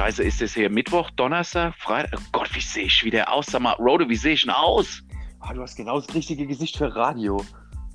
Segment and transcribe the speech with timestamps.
[0.00, 2.18] Scheiße, ist das hier Mittwoch, Donnerstag, Freitag?
[2.18, 3.44] Oh Gott, wie sehe ich wieder aus?
[3.48, 5.02] Sag mal, Rode, wie sehe ich denn aus?
[5.40, 7.44] Ah, du hast genau das richtige Gesicht für Radio.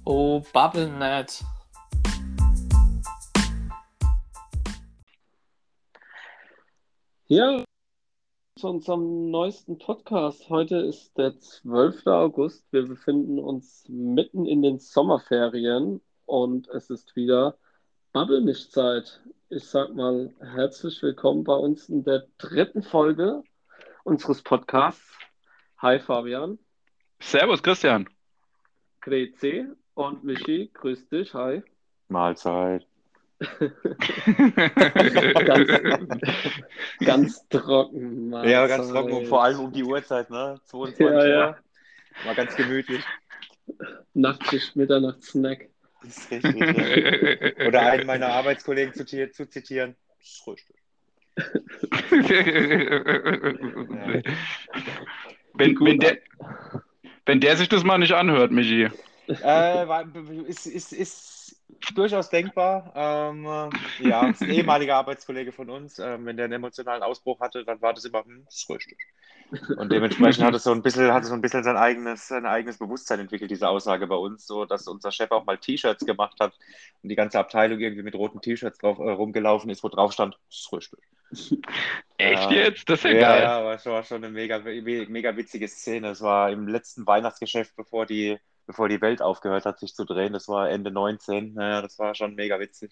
[0.03, 1.43] Oh, Bubblenet.
[7.25, 7.63] Ja,
[8.59, 10.47] zu unserem neuesten Podcast.
[10.47, 12.05] Heute ist der 12.
[12.05, 12.71] August.
[12.71, 17.57] Wir befinden uns mitten in den Sommerferien und es ist wieder
[18.13, 19.21] Bubble-Nicht-Zeit.
[19.55, 23.41] Ich sag mal herzlich willkommen bei uns in der dritten Folge
[24.03, 25.17] unseres Podcasts.
[25.77, 26.59] Hi Fabian,
[27.21, 28.09] Servus, Christian.
[28.99, 30.69] Grezi und Michi.
[30.73, 31.33] Grüß dich.
[31.33, 31.63] Hi.
[32.09, 32.85] Mahlzeit.
[35.45, 35.69] Ganz,
[36.99, 38.33] ganz trocken.
[38.33, 38.93] Ja, ganz Mahlzeit.
[38.93, 40.59] trocken und vor allem um die Uhrzeit, ne?
[40.65, 41.47] 22 Ja, ja.
[41.51, 41.57] Uhr.
[42.25, 43.05] War ganz gemütlich.
[44.13, 45.69] Nachtschicht, Mitternachtssnack.
[46.05, 46.59] Das ist richtig.
[47.57, 47.67] ja.
[47.67, 49.95] Oder einen meiner Arbeitskollegen zu, zu zitieren.
[50.19, 50.75] Das ist richtig.
[55.53, 56.17] wenn, wenn, der,
[57.25, 58.89] wenn der sich das mal nicht anhört, Michi.
[59.27, 59.85] Äh,
[60.47, 61.61] ist, ist, ist
[61.95, 62.93] durchaus denkbar.
[62.95, 63.69] Ähm, äh,
[64.07, 65.99] ja, ein ehemaliger Arbeitskollege von uns.
[65.99, 68.99] Ähm, wenn der einen emotionalen Ausbruch hatte, dann war das immer, hm, das ist richtig.
[69.77, 72.45] Und dementsprechend hat es so ein bisschen, hat es so ein bisschen sein eigenes, sein
[72.45, 76.39] eigenes Bewusstsein entwickelt, diese Aussage bei uns, so dass unser Chef auch mal T-Shirts gemacht
[76.39, 76.53] hat
[77.03, 80.37] und die ganze Abteilung irgendwie mit roten T-Shirts drauf äh, rumgelaufen ist, wo drauf stand,
[80.73, 80.99] richtig.
[82.17, 82.51] Echt Ja.
[82.51, 82.89] jetzt?
[82.89, 83.41] Das ist ja, Ja, geil.
[83.43, 86.09] ja, war schon, war schon eine mega, mega witzige Szene.
[86.09, 88.37] Es war im letzten Weihnachtsgeschäft, bevor die,
[88.67, 90.33] bevor die Welt aufgehört hat, sich zu drehen.
[90.33, 91.53] Das war Ende 19.
[91.53, 92.91] Naja, das war schon mega witzig.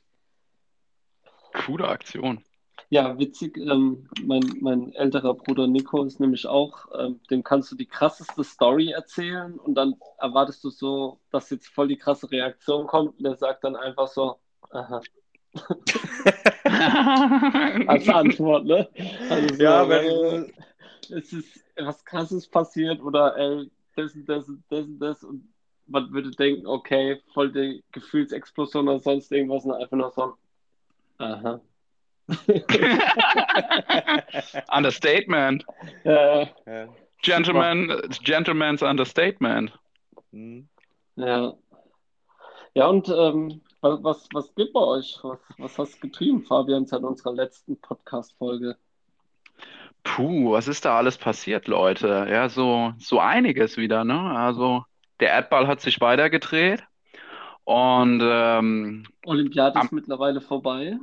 [1.66, 2.44] Coole Aktion.
[2.90, 3.58] Ja, witzig.
[3.58, 8.44] Ähm, mein, mein älterer Bruder Nico ist nämlich auch, ähm, dem kannst du die krasseste
[8.44, 13.26] Story erzählen und dann erwartest du so, dass jetzt voll die krasse Reaktion kommt und
[13.26, 14.38] er sagt dann einfach so,
[14.72, 15.02] aha,
[17.88, 18.88] als Antwort, ne?
[19.30, 20.54] Also so, Ja, weil, wenn,
[21.18, 25.54] es ist was krasses passiert oder ey, das und das und das und das und
[25.88, 30.34] man würde denken, okay, voll die Gefühlsexplosion oder sonst irgendwas und einfach nur so,
[31.18, 31.60] aha.
[34.72, 35.66] Understatement.
[36.04, 36.88] Ja, ja.
[37.22, 39.72] Gentleman, Gentleman's Understatement.
[40.32, 40.68] Hm.
[41.16, 41.54] ja.
[42.76, 45.20] Ja, und ähm, was, was, was geht bei euch?
[45.22, 48.78] Was, was hast du getrieben, Fabian, seit unserer letzten Podcast-Folge?
[50.04, 52.28] Puh, was ist da alles passiert, Leute?
[52.30, 54.20] Ja, so, so einiges wieder, ne?
[54.20, 54.84] Also,
[55.20, 56.84] der Erdball hat sich weitergedreht.
[57.64, 60.98] Und ähm, Olympiade Am- ist mittlerweile vorbei.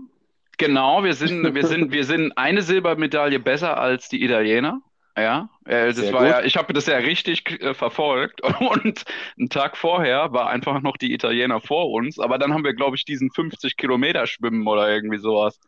[0.61, 4.81] Genau, wir sind, wir sind, wir sind eine Silbermedaille besser als die Italiener.
[5.19, 6.31] Ja, äh, das war gut.
[6.31, 9.05] ja, ich habe das ja richtig äh, verfolgt und
[9.37, 12.97] einen Tag vorher war einfach noch die Italiener vor uns, aber dann haben wir, glaube
[12.97, 15.59] ich, diesen 50 Kilometer Schwimmen oder irgendwie sowas,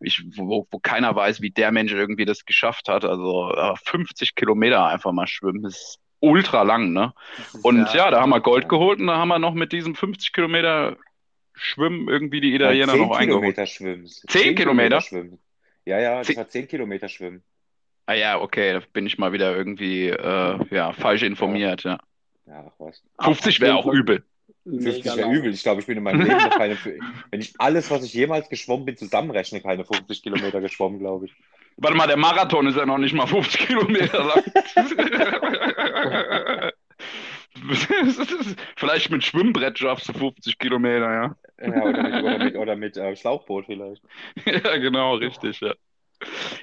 [0.00, 3.04] ich, wo, wo keiner weiß, wie der Mensch irgendwie das geschafft hat.
[3.04, 7.12] Also äh, 50 Kilometer einfach mal schwimmen, das ist ultra lang, ne?
[7.62, 8.68] Und ja, da haben wir Gold ja.
[8.68, 10.96] geholt und da haben wir noch mit diesem 50 Kilometer
[11.58, 13.42] Schwimmen irgendwie die Italiener 10 noch eingeholt.
[13.42, 14.06] Kilometer schwimmen.
[14.06, 15.00] 10 Kilometer?
[15.00, 15.38] schwimmen.
[15.84, 17.42] Ja, ja, das Zehn- war 10 Kilometer schwimmen.
[18.06, 21.98] Ah ja, okay, da bin ich mal wieder irgendwie äh, ja, falsch informiert, ja.
[22.46, 23.02] Ja, ach was.
[23.20, 24.24] 50 wäre auch übel.
[24.64, 25.52] 50 Mega wäre übel.
[25.52, 26.76] Ich glaube, ich bin in meinem Leben noch keine,
[27.30, 31.34] wenn ich alles, was ich jemals geschwommen bin, zusammenrechne, keine 50 Kilometer geschwommen, glaube ich.
[31.76, 34.42] Warte mal, der Marathon ist ja noch nicht mal 50 Kilometer lang.
[38.76, 41.36] Vielleicht mit Schwimmbrett schaffst du 50 Kilometer, ja.
[41.60, 44.02] Ja, oder mit, oder mit, oder mit äh, Schlauchboot vielleicht.
[44.46, 45.74] Ja, genau, richtig, ja.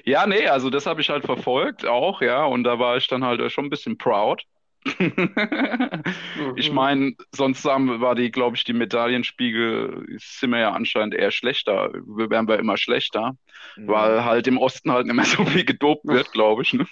[0.04, 3.24] Ja, nee, also das habe ich halt verfolgt auch, ja, und da war ich dann
[3.24, 4.42] halt schon ein bisschen proud.
[6.54, 6.74] Ich Mhm.
[6.74, 11.92] meine, sonst haben, war die, glaube ich, die Medaillenspiegel, sind wir ja anscheinend eher schlechter,
[11.94, 13.36] wir werden wir immer schlechter,
[13.76, 13.88] Mhm.
[13.88, 16.72] weil halt im Osten halt nicht mehr so viel gedopt wird, glaube ich.
[16.74, 16.86] Ne?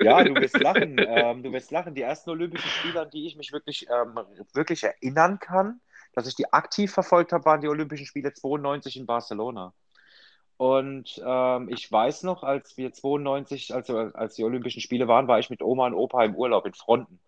[0.00, 1.02] Ja, du wirst lachen.
[1.06, 1.94] Ähm, du wirst lachen.
[1.94, 4.18] Die ersten Olympischen Spiele, an die ich mich wirklich, ähm,
[4.52, 5.80] wirklich erinnern kann,
[6.12, 9.72] dass ich die aktiv verfolgt habe, waren die Olympischen Spiele 92 in Barcelona.
[10.56, 15.38] Und ähm, ich weiß noch, als wir 92, also als die Olympischen Spiele waren, war
[15.40, 17.20] ich mit Oma und Opa im Urlaub in Fronten.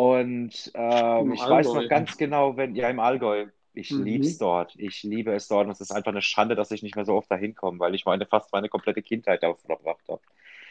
[0.00, 1.88] Und ähm, Im ich weiß noch Allgäu.
[1.88, 3.46] ganz genau, wenn, ja, im Allgäu.
[3.74, 4.04] Ich Mhm.
[4.04, 4.74] liebe es dort.
[4.76, 5.66] Ich liebe es dort.
[5.66, 7.94] Und es ist einfach eine Schande, dass ich nicht mehr so oft dahin komme, weil
[7.94, 10.22] ich meine, fast meine komplette Kindheit da verbracht habe.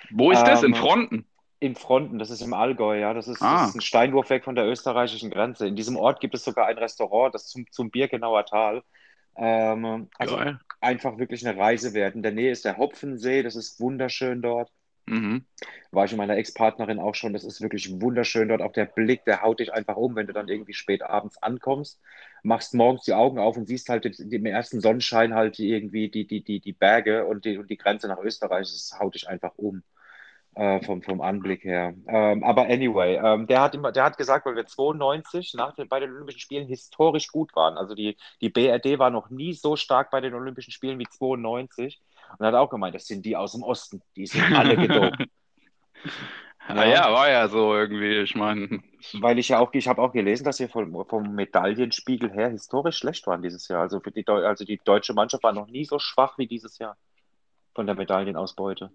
[0.10, 0.64] Wo ist das?
[0.64, 1.26] In Ähm, Fronten?
[1.62, 3.14] In Fronten, das ist im Allgäu, ja.
[3.14, 3.54] Das ist, Ah.
[3.54, 5.68] das ist ein Steinwurf weg von der österreichischen Grenze.
[5.68, 8.84] In diesem Ort gibt es sogar ein Restaurant, das zum, zum Birkenauer Tal.
[9.36, 10.60] Ähm, also Geil.
[10.82, 12.16] einfach wirklich eine Reise wert.
[12.16, 14.72] In der Nähe ist der Hopfensee, das ist wunderschön dort.
[15.10, 15.46] Mhm.
[15.92, 17.34] War ich mit meiner Ex-Partnerin auch schon.
[17.34, 18.62] Das ist wirklich wunderschön dort.
[18.62, 22.00] Auch der Blick, der haut dich einfach um, wenn du dann irgendwie spät abends ankommst,
[22.44, 26.44] machst morgens die Augen auf und siehst halt im ersten Sonnenschein halt irgendwie die, die,
[26.44, 28.72] die, die Berge und die, und die Grenze nach Österreich.
[28.72, 29.84] Das haut dich einfach um.
[30.56, 31.94] Äh, vom, vom Anblick her.
[32.08, 35.88] Ähm, aber anyway, ähm, der, hat immer, der hat gesagt, weil wir 92 nach den,
[35.88, 37.78] bei den Olympischen Spielen historisch gut waren.
[37.78, 42.02] Also die, die BRD war noch nie so stark bei den Olympischen Spielen wie 92.
[42.38, 44.02] Und hat auch gemeint, das sind die aus dem Osten.
[44.16, 45.18] Die sind alle gedopt.
[46.70, 46.86] Ja.
[46.86, 48.20] ja, war ja so irgendwie.
[48.20, 48.82] Ich meine.
[49.14, 52.98] Weil ich ja auch, ich habe auch gelesen, dass wir vom, vom Medaillenspiegel her historisch
[52.98, 53.82] schlecht waren dieses Jahr.
[53.82, 56.96] Also, für die, also die deutsche Mannschaft war noch nie so schwach wie dieses Jahr
[57.74, 58.92] von der Medaillenausbeute.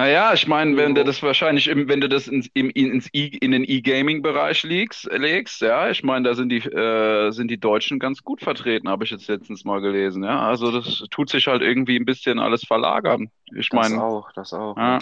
[0.00, 3.26] Naja, ich meine, wenn du das wahrscheinlich, im, wenn du das ins, im, ins e,
[3.26, 8.22] in den E-Gaming-Bereich legst, ja, ich meine, da sind die, äh, sind die Deutschen ganz
[8.22, 10.40] gut vertreten, habe ich jetzt letztens mal gelesen, ja.
[10.40, 13.28] Also das tut sich halt irgendwie ein bisschen alles verlagern.
[13.54, 13.96] Ich meine.
[13.96, 14.74] Das auch, das auch.
[14.78, 15.00] Ja.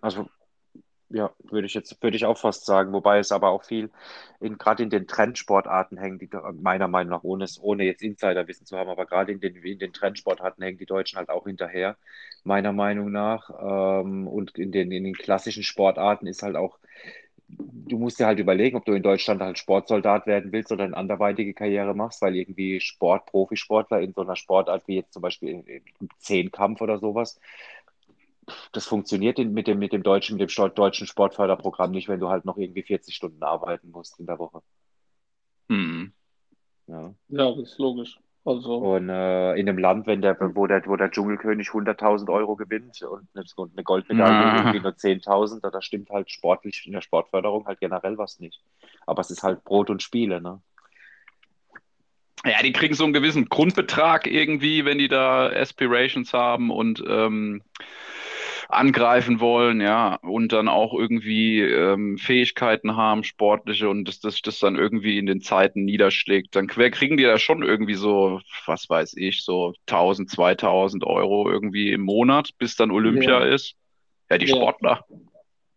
[0.00, 0.26] Also
[1.14, 3.90] ja, würde ich jetzt, würde ich auch fast sagen, wobei es aber auch viel
[4.40, 6.28] in, gerade in den Trendsportarten hängt, die
[6.60, 9.92] meiner Meinung nach, ohne, ohne jetzt Insiderwissen zu haben, aber gerade in den, in den
[9.92, 11.96] Trendsportarten hängen die Deutschen halt auch hinterher,
[12.42, 13.48] meiner Meinung nach.
[14.02, 16.78] Ähm, und in den, in den klassischen Sportarten ist halt auch,
[17.48, 20.96] du musst dir halt überlegen, ob du in Deutschland halt Sportsoldat werden willst oder eine
[20.96, 25.62] anderweitige Karriere machst, weil irgendwie Sport, Profisportler in so einer Sportart wie jetzt zum Beispiel
[26.00, 27.38] im Zehnkampf oder sowas,
[28.72, 32.44] das funktioniert mit dem, mit dem deutschen, mit dem deutschen Sportförderprogramm nicht, wenn du halt
[32.44, 34.60] noch irgendwie 40 Stunden arbeiten musst in der Woche.
[35.68, 36.12] Hm.
[36.86, 37.14] Ja.
[37.28, 38.18] ja, das ist logisch.
[38.46, 38.76] Also.
[38.76, 43.00] Und äh, in einem Land, wenn der, wo, der, wo der Dschungelkönig 100.000 Euro gewinnt
[43.02, 44.56] und eine Goldmedaille ah.
[44.58, 48.60] irgendwie nur 10.000, da, da stimmt halt sportlich in der Sportförderung halt generell was nicht.
[49.06, 50.60] Aber es ist halt Brot und Spiele, ne?
[52.44, 57.62] Ja, die kriegen so einen gewissen Grundbetrag irgendwie, wenn die da Aspirations haben und ähm,
[58.74, 64.58] angreifen wollen, ja, und dann auch irgendwie ähm, Fähigkeiten haben, sportliche, und dass das, das
[64.58, 69.14] dann irgendwie in den Zeiten niederschlägt, dann kriegen die da schon irgendwie so, was weiß
[69.16, 73.54] ich, so 1000, 2000 Euro irgendwie im Monat, bis dann Olympia ja.
[73.54, 73.74] ist.
[74.30, 74.56] Ja, die ja.
[74.56, 75.04] Sportler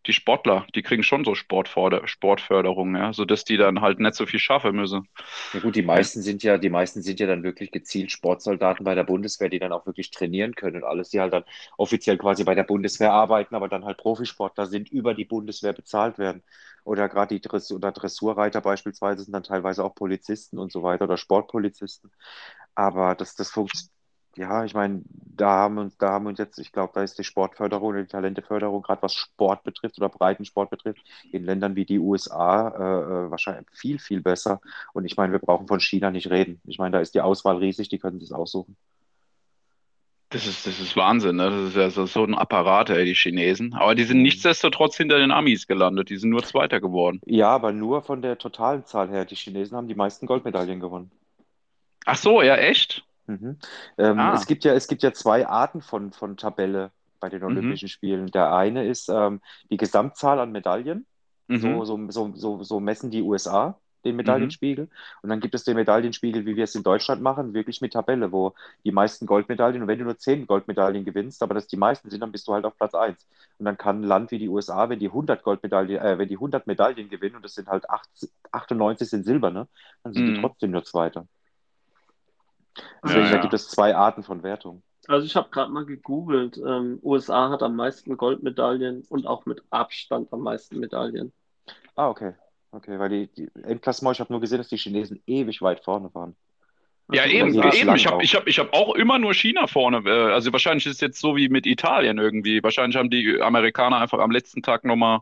[0.07, 4.25] die Sportler, die kriegen schon so Sportförder Sportförderung, ja, sodass die dann halt nicht so
[4.25, 5.07] viel schaffen müssen.
[5.53, 8.95] Ja gut, die meisten sind ja, die meisten sind ja dann wirklich gezielt Sportsoldaten bei
[8.95, 11.43] der Bundeswehr, die dann auch wirklich trainieren können und alles, die halt dann
[11.77, 16.17] offiziell quasi bei der Bundeswehr arbeiten, aber dann halt Profisportler sind, über die Bundeswehr bezahlt
[16.17, 16.43] werden.
[16.83, 21.03] Oder gerade die Dress oder Dressurreiter beispielsweise sind dann teilweise auch Polizisten und so weiter
[21.05, 22.11] oder Sportpolizisten.
[22.75, 23.96] Aber das, das funktioniert
[24.37, 27.23] ja, ich meine, da haben uns, da haben uns jetzt, ich glaube, da ist die
[27.23, 31.01] Sportförderung oder die Talenteförderung, gerade was Sport betrifft oder Breitensport betrifft,
[31.31, 34.61] in Ländern wie die USA äh, äh, wahrscheinlich viel, viel besser.
[34.93, 36.61] Und ich meine, wir brauchen von China nicht reden.
[36.65, 38.77] Ich meine, da ist die Auswahl riesig, die können sich aussuchen.
[40.29, 41.49] Das ist, das ist Wahnsinn, ne?
[41.49, 43.73] Das ist ja so, so ein Apparat, ey, die Chinesen.
[43.73, 44.23] Aber die sind mhm.
[44.23, 46.09] nichtsdestotrotz hinter den Amis gelandet.
[46.09, 47.21] Die sind nur Zweiter geworden.
[47.25, 49.23] Ja, aber nur von der totalen Zahl her.
[49.23, 51.11] Die Chinesen haben die meisten Goldmedaillen gewonnen.
[52.05, 53.06] Ach so, ja, echt?
[53.27, 53.57] Mhm.
[53.97, 54.33] Ähm, ah.
[54.33, 57.47] es, gibt ja, es gibt ja zwei Arten von, von Tabelle bei den mhm.
[57.47, 57.91] Olympischen mhm.
[57.91, 58.27] Spielen.
[58.27, 61.05] Der eine ist ähm, die Gesamtzahl an Medaillen.
[61.47, 61.85] Mhm.
[61.85, 64.17] So, so, so, so, messen die USA den mhm.
[64.17, 64.89] Medaillenspiegel.
[65.21, 68.31] Und dann gibt es den Medaillenspiegel, wie wir es in Deutschland machen, wirklich mit Tabelle,
[68.31, 68.53] wo
[68.83, 72.21] die meisten Goldmedaillen, und wenn du nur zehn Goldmedaillen gewinnst, aber das die meisten sind,
[72.21, 73.25] dann bist du halt auf Platz 1.
[73.59, 76.37] Und dann kann ein Land wie die USA, wenn die 100 Goldmedaillen, äh, wenn die
[76.37, 78.09] 100 Medaillen gewinnen, und das sind halt 8,
[78.51, 79.67] 98 sind silberne,
[80.03, 80.35] dann sind mhm.
[80.35, 81.27] die trotzdem nur Zweiter.
[83.03, 83.35] Deswegen, ja, ja.
[83.35, 84.83] da gibt es zwei Arten von Wertung.
[85.07, 86.57] Also ich habe gerade mal gegoogelt.
[86.57, 91.31] Ähm, USA hat am meisten Goldmedaillen und auch mit Abstand am meisten Medaillen.
[91.95, 92.33] Ah, okay.
[92.71, 95.83] Okay, weil die, die im Klassement, ich habe nur gesehen, dass die Chinesen ewig weit
[95.83, 96.35] vorne waren.
[97.11, 97.95] Ja, also, eben, eben.
[97.95, 100.01] Ich habe ich hab, ich hab auch immer nur China vorne.
[100.05, 102.61] Äh, also wahrscheinlich ist es jetzt so wie mit Italien irgendwie.
[102.61, 105.19] Wahrscheinlich haben die Amerikaner einfach am letzten Tag nochmal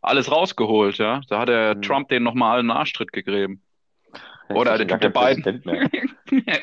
[0.00, 1.20] alles rausgeholt, ja.
[1.28, 1.82] Da hat der hm.
[1.82, 3.62] Trump den nochmal einen Arschtritt gegeben.
[4.48, 5.62] Oder der, der Biden.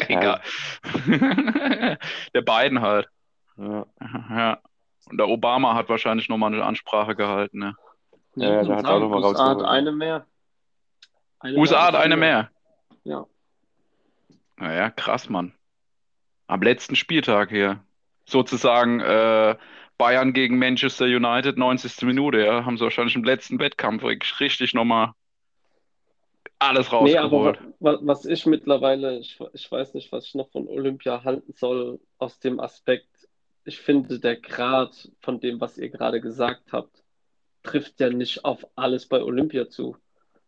[0.07, 0.41] Egal.
[2.33, 3.07] der Biden halt.
[3.57, 3.85] Ja.
[4.29, 4.59] ja.
[5.09, 7.59] Und der Obama hat wahrscheinlich nochmal eine Ansprache gehalten.
[7.59, 7.75] Ne?
[8.35, 10.25] Ja, ja der hat auch nochmal USA hat eine mehr.
[11.39, 12.49] Eine USA hat eine mehr.
[13.03, 13.25] Ja.
[14.57, 15.53] Naja, krass, Mann.
[16.47, 17.83] Am letzten Spieltag hier.
[18.25, 19.55] Sozusagen äh,
[19.97, 22.01] Bayern gegen Manchester United, 90.
[22.01, 22.65] Minute, ja.
[22.65, 25.13] Haben sie wahrscheinlich im letzten Wettkampf richtig nochmal
[26.59, 27.59] alles rausgeholt.
[27.79, 31.53] Nee, aber was ich mittlerweile, ich, ich weiß nicht, was ich noch von Olympia halten
[31.53, 33.27] soll, aus dem Aspekt,
[33.65, 37.03] ich finde, der Grad von dem, was ihr gerade gesagt habt,
[37.63, 39.97] trifft ja nicht auf alles bei Olympia zu.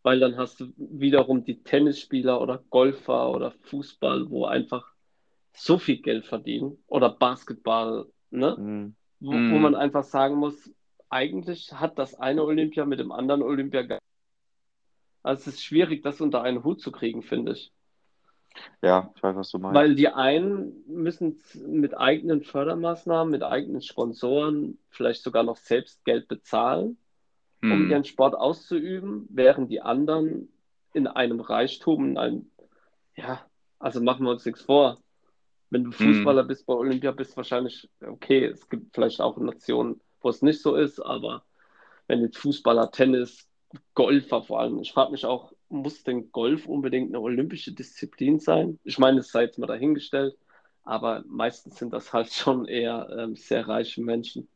[0.04, 4.94] Weil dann hast du wiederum die Tennisspieler oder Golfer oder Fußball, wo einfach
[5.54, 8.56] so viel Geld verdienen oder Basketball, ne?
[8.58, 8.96] Mhm.
[9.20, 9.62] wo, wo Mhm.
[9.62, 10.72] man einfach sagen muss,
[11.10, 13.98] eigentlich hat das eine Olympia mit dem anderen Olympia.
[15.24, 17.72] Also es ist schwierig, das unter einen Hut zu kriegen, finde ich.
[18.82, 19.76] Ja, ich weiß, was du meinst.
[19.76, 26.28] Weil die einen müssen mit eigenen Fördermaßnahmen, mit eigenen Sponsoren, vielleicht sogar noch selbst Geld
[26.28, 26.98] bezahlen,
[27.62, 27.90] um Hm.
[27.92, 30.50] ihren Sport auszuüben, während die anderen
[30.94, 32.52] in einem Reichtum, in einem,
[33.16, 33.46] ja,
[33.80, 35.00] also machen wir uns nichts vor.
[35.70, 40.30] Wenn du Fußballer bist bei Olympia, bist wahrscheinlich, okay, es gibt vielleicht auch Nationen, wo
[40.30, 41.44] es nicht so ist, aber
[42.08, 43.47] wenn jetzt Fußballer, Tennis,
[43.94, 48.80] Golfer vor allem, ich frage mich auch, muss denn Golf unbedingt eine olympische Disziplin sein?
[48.84, 50.38] Ich meine, es sei jetzt mal dahingestellt,
[50.84, 54.48] aber meistens sind das halt schon eher ähm, sehr reiche Menschen.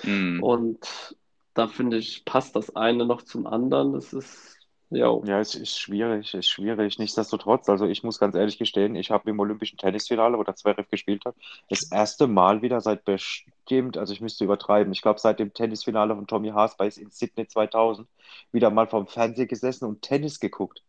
[0.00, 0.42] Hm.
[0.42, 1.16] Und
[1.54, 3.92] da finde ich, passt das eine noch zum anderen.
[3.92, 4.56] Das ist,
[4.90, 6.98] ja, Ja, es ist schwierig, ist schwierig.
[6.98, 10.88] Nichtsdestotrotz, also ich muss ganz ehrlich gestehen, ich habe im olympischen Tennisfinale, wo der Zverev
[10.90, 11.34] gespielt hat,
[11.68, 16.14] das erste Mal wieder seit bestimmt, also ich müsste übertreiben, ich glaube seit dem Tennisfinale
[16.14, 18.08] von Tommy Haas bei in Sydney 2000,
[18.52, 20.82] wieder mal vom Fernseher gesessen und Tennis geguckt.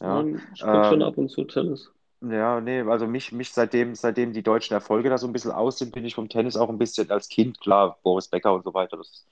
[0.00, 0.22] Ja,
[0.54, 1.90] ich gucke schon ähm, ab und zu Tennis.
[2.22, 5.78] ja, nee, also mich, mich seitdem, seitdem die deutschen Erfolge da so ein bisschen aus
[5.78, 8.74] sind, bin ich vom Tennis auch ein bisschen als Kind, klar, Boris Becker und so
[8.74, 9.26] weiter, das,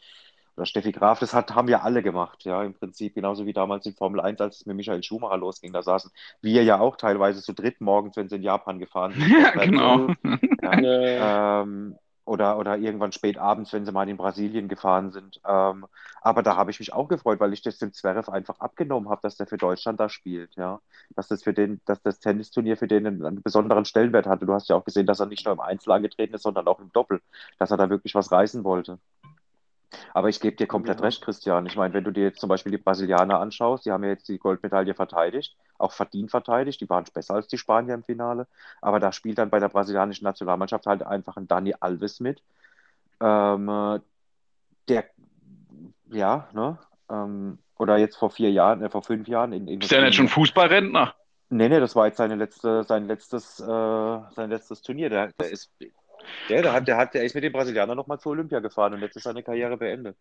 [0.59, 3.87] oder Steffi Graf, das hat, haben wir alle gemacht, ja, im Prinzip, genauso wie damals
[3.87, 6.11] in Formel 1, als es mit Michael Schumacher losging, da saßen
[6.43, 9.29] wir ja auch teilweise zu dritt morgens, wenn sie in Japan gefahren sind.
[9.39, 10.11] Ja, genau.
[10.63, 15.41] Ja, ähm, oder, oder irgendwann spät abends, wenn sie mal in Brasilien gefahren sind.
[15.47, 15.87] Ähm,
[16.21, 19.23] aber da habe ich mich auch gefreut, weil ich das dem Zverev einfach abgenommen habe,
[19.23, 20.81] dass der für Deutschland da spielt, ja.
[21.17, 24.45] Dass das für den, dass das Tennisturnier für den einen, einen besonderen Stellenwert hatte.
[24.47, 26.81] Du hast ja auch gesehen, dass er nicht nur im Einzel angetreten ist, sondern auch
[26.81, 27.23] im Doppel,
[27.59, 28.99] dass er da wirklich was reißen wollte.
[30.13, 31.07] Aber ich gebe dir komplett Ja.
[31.07, 31.67] recht, Christian.
[31.67, 34.29] Ich meine, wenn du dir jetzt zum Beispiel die Brasilianer anschaust, die haben ja jetzt
[34.29, 38.47] die Goldmedaille verteidigt, auch verdient verteidigt, die waren besser als die Spanier im Finale.
[38.81, 42.43] Aber da spielt dann bei der brasilianischen Nationalmannschaft halt einfach ein Dani Alves mit.
[43.21, 44.01] Ähm, äh,
[44.89, 45.05] der,
[46.11, 46.79] ja, ne?
[47.11, 50.17] Ähm, oder jetzt vor vier Jahren, äh, vor fünf Jahren in, in Ist der nicht
[50.17, 51.15] schon Fußballrentner?
[51.51, 55.09] Nee, nee, das war jetzt seine letzte, sein letztes, äh, sein letztes Turnier.
[55.09, 55.71] Der, der ist,
[56.49, 59.03] der, der hat, der hat, der ist mit den Brasilianern nochmal zur Olympia gefahren und
[59.03, 60.17] jetzt ist seine Karriere beendet.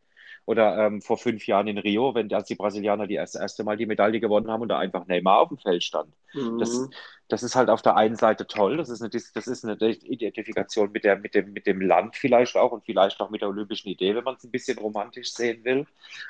[0.45, 3.77] Oder ähm, vor fünf Jahren in Rio, wenn als die Brasilianer die erste, erste Mal
[3.77, 6.13] die Medaille gewonnen haben und da einfach Neymar auf dem Feld stand.
[6.59, 6.89] Das, mhm.
[7.29, 10.91] das ist halt auf der einen Seite toll, das ist eine, das ist eine Identifikation
[10.91, 13.89] mit, der, mit, dem, mit dem Land vielleicht auch und vielleicht auch mit der olympischen
[13.89, 15.85] Idee, wenn man es ein bisschen romantisch sehen will.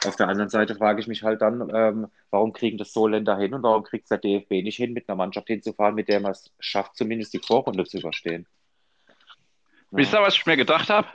[0.05, 3.37] Auf der anderen Seite frage ich mich halt dann, ähm, warum kriegen das so Länder
[3.37, 6.19] hin und warum kriegt es der DFB nicht hin, mit einer Mannschaft hinzufahren, mit der
[6.19, 8.47] man es schafft, zumindest die Vorrunde zu überstehen.
[9.91, 11.07] Wisst ihr, was ich mir gedacht habe?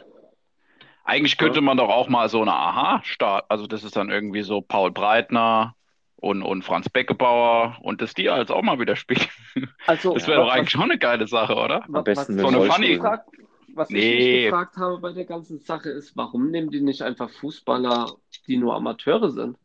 [1.05, 4.61] Eigentlich könnte man doch auch mal so eine Aha-Start, also das ist dann irgendwie so
[4.61, 5.75] Paul Breitner
[6.17, 9.27] und, und Franz Beckebauer und dass die als auch mal wieder spielen.
[9.87, 11.85] Also, Das wäre doch was- eigentlich schon eine geile Sache, oder?
[11.89, 13.29] was- Am besten was So eine ich Funny- gefragt,
[13.75, 14.35] was ich Nee.
[14.37, 18.13] mich gefragt habe bei der ganzen Sache ist, warum nehmen die nicht einfach Fußballer,
[18.47, 19.59] die nur Amateure sind?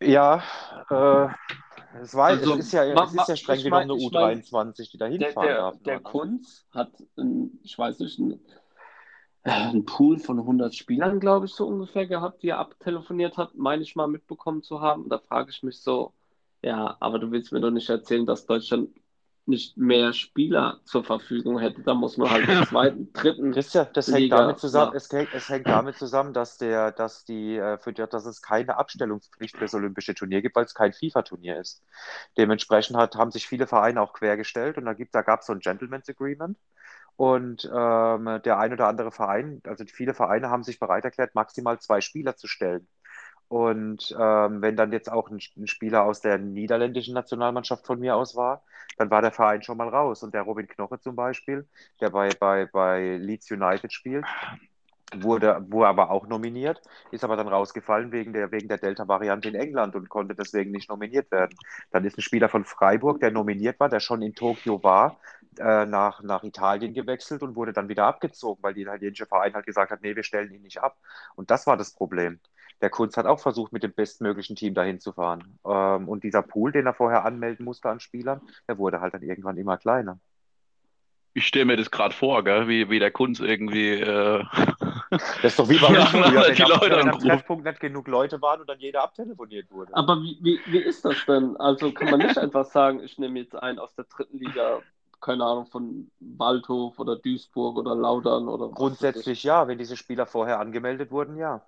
[0.00, 0.42] Ja,
[0.90, 1.28] äh,
[2.00, 4.10] es, war, Also, es ist ja, ma- es ist ja streng ich genommen eine ich
[4.12, 5.80] mein, U23, die da Der, hinfahren der, darf.
[5.86, 6.00] der ne?
[6.00, 8.40] Kunz hat, einen, ich weiß nicht, einen,
[9.44, 13.54] äh, einen Pool von 100 Spielern, glaube ich, so ungefähr gehabt, die er abtelefoniert hat,
[13.54, 15.08] meine ich mal mitbekommen zu haben.
[15.08, 16.14] Da frage ich mich so,
[16.62, 18.90] ja, aber du willst mir doch nicht erzählen, dass Deutschland
[19.46, 21.82] nicht mehr Spieler zur Verfügung hätte.
[21.82, 23.52] Da muss man halt den zweiten, dritten.
[23.52, 24.96] Christian, das hängt Liga, damit zusammen, ja.
[24.96, 28.42] es hängt, es hängt damit zusammen, dass der, dass die, äh, für die, dass es
[28.42, 31.82] keine Abstellungspflicht für das Olympische Turnier gibt, weil es kein FIFA-Turnier ist.
[32.36, 35.52] Dementsprechend hat, haben sich viele Vereine auch quergestellt und da gibt, da gab es so
[35.52, 36.56] ein Gentleman's Agreement.
[37.16, 41.78] Und ähm, der ein oder andere Verein, also viele Vereine haben sich bereit erklärt, maximal
[41.78, 42.88] zwei Spieler zu stellen.
[43.52, 48.16] Und ähm, wenn dann jetzt auch ein, ein Spieler aus der niederländischen Nationalmannschaft von mir
[48.16, 48.62] aus war,
[48.96, 50.22] dann war der Verein schon mal raus.
[50.22, 51.68] Und der Robin Knoche zum Beispiel,
[52.00, 54.24] der bei, bei, bei Leeds United spielt,
[55.14, 56.80] wurde, wurde aber auch nominiert,
[57.10, 60.88] ist aber dann rausgefallen wegen der, wegen der Delta-Variante in England und konnte deswegen nicht
[60.88, 61.54] nominiert werden.
[61.90, 65.20] Dann ist ein Spieler von Freiburg, der nominiert war, der schon in Tokio war,
[65.58, 69.66] äh, nach, nach Italien gewechselt und wurde dann wieder abgezogen, weil die italienische Verein halt
[69.66, 70.96] gesagt hat, nee, wir stellen ihn nicht ab.
[71.34, 72.40] Und das war das Problem.
[72.80, 75.58] Der Kunz hat auch versucht, mit dem bestmöglichen Team dahin zu fahren.
[75.64, 79.22] Ähm, und dieser Pool, den er vorher anmelden musste an Spielern, der wurde halt dann
[79.22, 80.18] irgendwann immer kleiner.
[81.34, 82.68] Ich stelle mir das gerade vor, gell?
[82.68, 83.92] Wie, wie der Kunz irgendwie.
[83.92, 84.44] Äh...
[85.10, 87.18] Das ist doch wie bei uns Ja, früher, wenn die Leute am.
[87.18, 89.94] Treffpunkt nicht genug Leute waren und dann jeder abtelefoniert wurde.
[89.94, 91.56] Aber wie, wie, wie ist das denn?
[91.58, 94.80] Also kann man nicht einfach sagen, ich nehme jetzt einen aus der dritten Liga,
[95.20, 100.60] keine Ahnung, von Waldhof oder Duisburg oder Laudern oder Grundsätzlich ja, wenn diese Spieler vorher
[100.60, 101.62] angemeldet wurden, ja.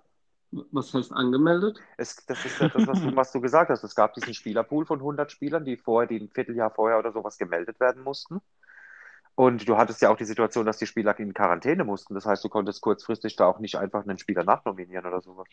[0.51, 1.79] Was heißt angemeldet?
[1.97, 3.83] Es, das ist ja das, was du, was du gesagt hast.
[3.83, 7.37] Es gab diesen Spielerpool von 100 Spielern, die vorher, die ein Vierteljahr vorher oder sowas
[7.37, 8.41] gemeldet werden mussten.
[9.35, 12.13] Und du hattest ja auch die Situation, dass die Spieler in Quarantäne mussten.
[12.13, 15.47] Das heißt, du konntest kurzfristig da auch nicht einfach einen Spieler nachnominieren oder sowas.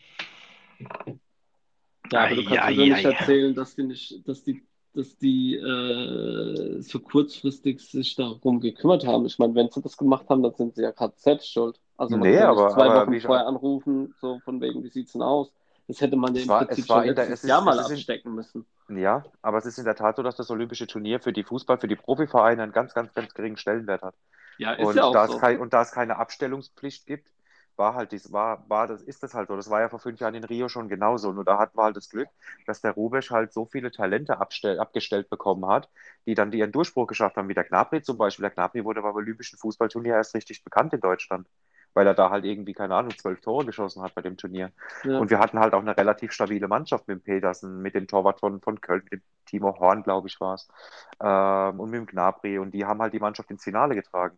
[2.11, 3.11] Ja, aber du kannst mir doch ei, nicht ei.
[3.11, 9.25] erzählen, dass die nicht, dass die, dass die äh, so kurzfristig sich darum gekümmert haben.
[9.25, 11.79] Ich meine, wenn sie das gemacht haben, dann sind sie ja gerade selbst schuld.
[11.97, 15.13] Also man Nee, kann aber- zwei aber Wochen vorher anrufen, so von wegen, wie sieht's
[15.13, 15.51] denn aus?
[15.87, 17.49] Das hätte man ja Es im war- Prinzip es war schon der- letztes es ist-
[17.49, 18.65] Jahr mal es ist in- abstecken müssen.
[18.89, 21.77] Ja, aber es ist in der Tat so, dass das Olympische Turnier für die Fußball,
[21.77, 24.15] für die Profivereine einen ganz, ganz, ganz geringen Stellenwert hat.
[24.57, 25.33] Ja, ist Und ja auch da so.
[25.35, 27.27] es kein, und da es keine Abstellungspflicht gibt,
[27.77, 29.55] war halt dies, war, war das, ist das halt so.
[29.55, 31.31] Das war ja vor fünf Jahren in Rio schon genauso.
[31.31, 32.29] Nur da hatten wir halt das Glück,
[32.65, 35.89] dass der Rubesch halt so viele Talente abstell, abgestellt bekommen hat,
[36.25, 38.43] die dann ihren Durchbruch geschafft haben, wie der Gnabry zum Beispiel.
[38.43, 41.47] Der Gnabry wurde beim Olympischen Fußballturnier erst richtig bekannt in Deutschland,
[41.93, 44.71] weil er da halt irgendwie, keine Ahnung, zwölf Tore geschossen hat bei dem Turnier.
[45.03, 45.19] Ja.
[45.19, 48.39] Und wir hatten halt auch eine relativ stabile Mannschaft mit dem Petersen, mit dem Torwart
[48.39, 50.67] von, von Köln, mit dem Timo Horn, glaube ich, war es,
[51.21, 52.59] ähm, und mit dem Gnabry.
[52.59, 54.37] Und die haben halt die Mannschaft ins Finale getragen.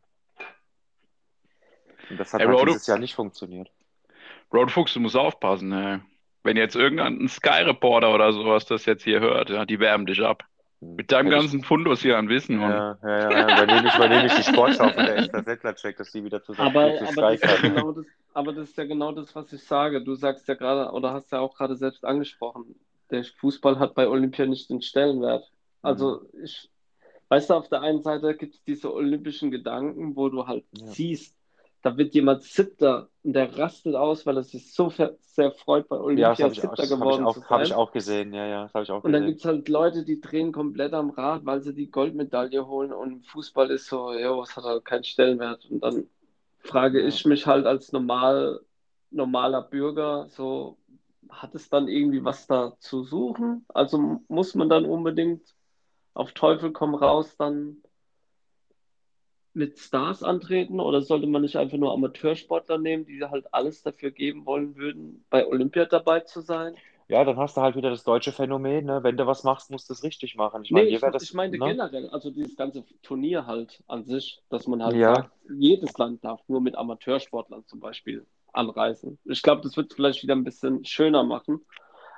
[2.10, 3.70] Und das hat Ey, halt dieses Jahr nicht funktioniert.
[4.54, 6.00] Roadfuchs, du musst aufpassen, ey.
[6.44, 10.44] Wenn jetzt irgendein Sky-Reporter oder sowas das jetzt hier hört, ja, die werben dich ab.
[10.80, 12.62] Mit deinem ich- ganzen Fundus hier an Wissen.
[12.62, 13.64] Ja, ja, ja, ja.
[13.64, 16.96] Übernehme ich, übernehme ich die Sportschau von der Esther Settler-Check, dass die wieder zusammen Aber,
[16.98, 19.64] zu aber, das ist ja genau das, aber das ist ja genau das, was ich
[19.64, 20.04] sage.
[20.04, 22.76] Du sagst ja gerade, oder hast ja auch gerade selbst angesprochen,
[23.10, 25.50] der Fußball hat bei Olympia nicht den Stellenwert.
[25.82, 26.70] Also ich,
[27.30, 30.86] weißt du, auf der einen Seite gibt es diese olympischen Gedanken, wo du halt Ja.
[30.88, 31.35] siehst,
[31.86, 35.98] da wird jemand Siebter und der rastet aus, weil er sich so sehr freut, bei
[35.98, 38.34] Ja, Olympia das habe ich, auch- Siebter geworden zu auch, hab ich auch gesehen.
[38.34, 41.12] Ja, ja, habe ich auch Und dann gibt es halt Leute, die drehen komplett am
[41.12, 45.04] Rad, weil sie die Goldmedaille holen und Fußball ist so, ja, was hat halt keinen
[45.04, 45.66] Stellenwert.
[45.70, 46.08] Und dann
[46.60, 47.08] frage Ja.
[47.08, 48.62] ich mich halt als normal,
[49.12, 50.78] normaler Bürger, so,
[51.30, 53.64] hat es dann irgendwie was da zu suchen?
[53.68, 55.44] Also muss man dann unbedingt
[56.16, 57.78] auf Teufel komm raus dann
[59.56, 64.12] mit Stars antreten oder sollte man nicht einfach nur Amateursportler nehmen, die halt alles dafür
[64.12, 66.76] geben wollen würden, bei Olympia dabei zu sein?
[67.08, 69.04] Ja, dann hast du halt wieder das deutsche Phänomen, ne?
[69.04, 70.64] Wenn du was machst, musst du es richtig machen.
[70.64, 71.66] Ich meine, Nee, hier ich, das, ich meinte ne?
[71.66, 75.14] generell, also dieses ganze Turnier halt an sich, dass man halt Ja.
[75.16, 79.20] sagt, jedes Land darf nur mit Amateursportlern zum Beispiel anreisen.
[79.26, 81.62] Ich glaube, das wird es vielleicht wieder ein bisschen schöner machen.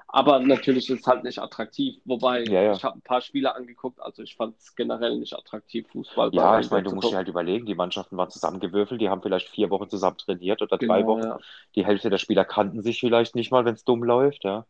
[0.08, 1.96] Aber natürlich ist es halt nicht attraktiv.
[2.06, 2.74] Wobei, Ja, ja.
[2.74, 6.60] ich habe ein paar Spiele angeguckt, also ich fand es generell nicht attraktiv, Fußball Ja,
[6.60, 9.70] ich meine, du musst dir halt überlegen, die Mannschaften waren zusammengewürfelt, die haben vielleicht vier
[9.70, 11.24] Wochen zusammen trainiert oder drei Genau, Wochen.
[11.24, 11.42] ja.
[11.76, 14.66] Die Hälfte der Spieler kannten sich vielleicht nicht mal, wenn es dumm läuft, ja.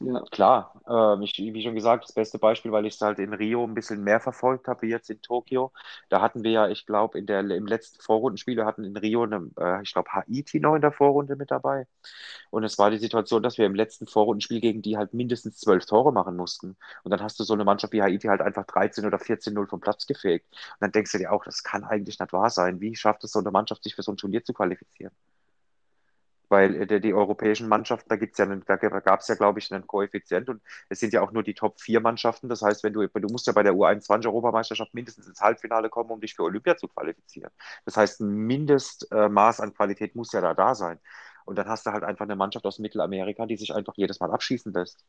[0.00, 0.22] Ja.
[0.30, 3.64] Klar, ähm, ich, wie schon gesagt, das beste Beispiel, weil ich es halt in Rio
[3.64, 5.72] ein bisschen mehr verfolgt habe, wie jetzt in Tokio.
[6.08, 9.82] Da hatten wir ja, ich glaube, im letzten Vorrundenspiel, wir hatten in Rio, eine, äh,
[9.82, 11.88] ich glaube, Haiti noch in der Vorrunde mit dabei.
[12.50, 15.86] Und es war die Situation, dass wir im letzten Vorrundenspiel gegen die halt mindestens zwölf
[15.86, 16.76] Tore machen mussten.
[17.04, 19.80] Und dann hast du so eine Mannschaft wie Haiti halt einfach 13 oder 14-0 vom
[19.80, 20.46] Platz gefegt.
[20.52, 22.80] Und dann denkst du dir auch, das kann eigentlich nicht wahr sein.
[22.80, 25.12] Wie schafft es so eine Mannschaft, sich für so ein Turnier zu qualifizieren?
[26.48, 29.72] Weil äh, die, die europäischen Mannschaften, da gibt's ja da gab es ja, glaube ich,
[29.72, 32.48] einen Koeffizient und es sind ja auch nur die Top 4 Mannschaften.
[32.48, 36.20] Das heißt, wenn du, du musst ja bei der U21-Europameisterschaft mindestens ins Halbfinale kommen, um
[36.20, 37.50] dich für Olympia zu qualifizieren.
[37.84, 40.98] Das heißt, ein Mindestmaß an Qualität muss ja da da sein.
[41.44, 44.30] Und dann hast du halt einfach eine Mannschaft aus Mittelamerika, die sich einfach jedes Mal
[44.30, 45.04] abschießen lässt.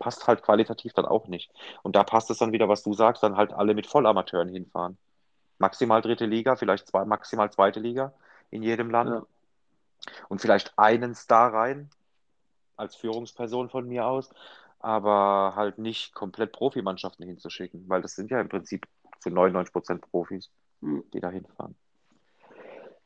[0.00, 1.52] Passt halt qualitativ dann auch nicht.
[1.84, 4.98] Und da passt es dann wieder, was du sagst, dann halt alle mit Vollamateuren hinfahren.
[5.58, 8.12] Maximal dritte Liga, vielleicht zwei, maximal zweite Liga
[8.50, 9.10] in jedem Land.
[9.10, 9.26] Ja.
[10.28, 11.90] Und vielleicht einen Star rein,
[12.76, 14.30] als Führungsperson von mir aus,
[14.80, 18.86] aber halt nicht komplett Profimannschaften hinzuschicken, weil das sind ja im Prinzip
[19.20, 20.50] zu 99 Prozent Profis,
[20.82, 21.02] Hm.
[21.14, 21.74] die da hinfahren.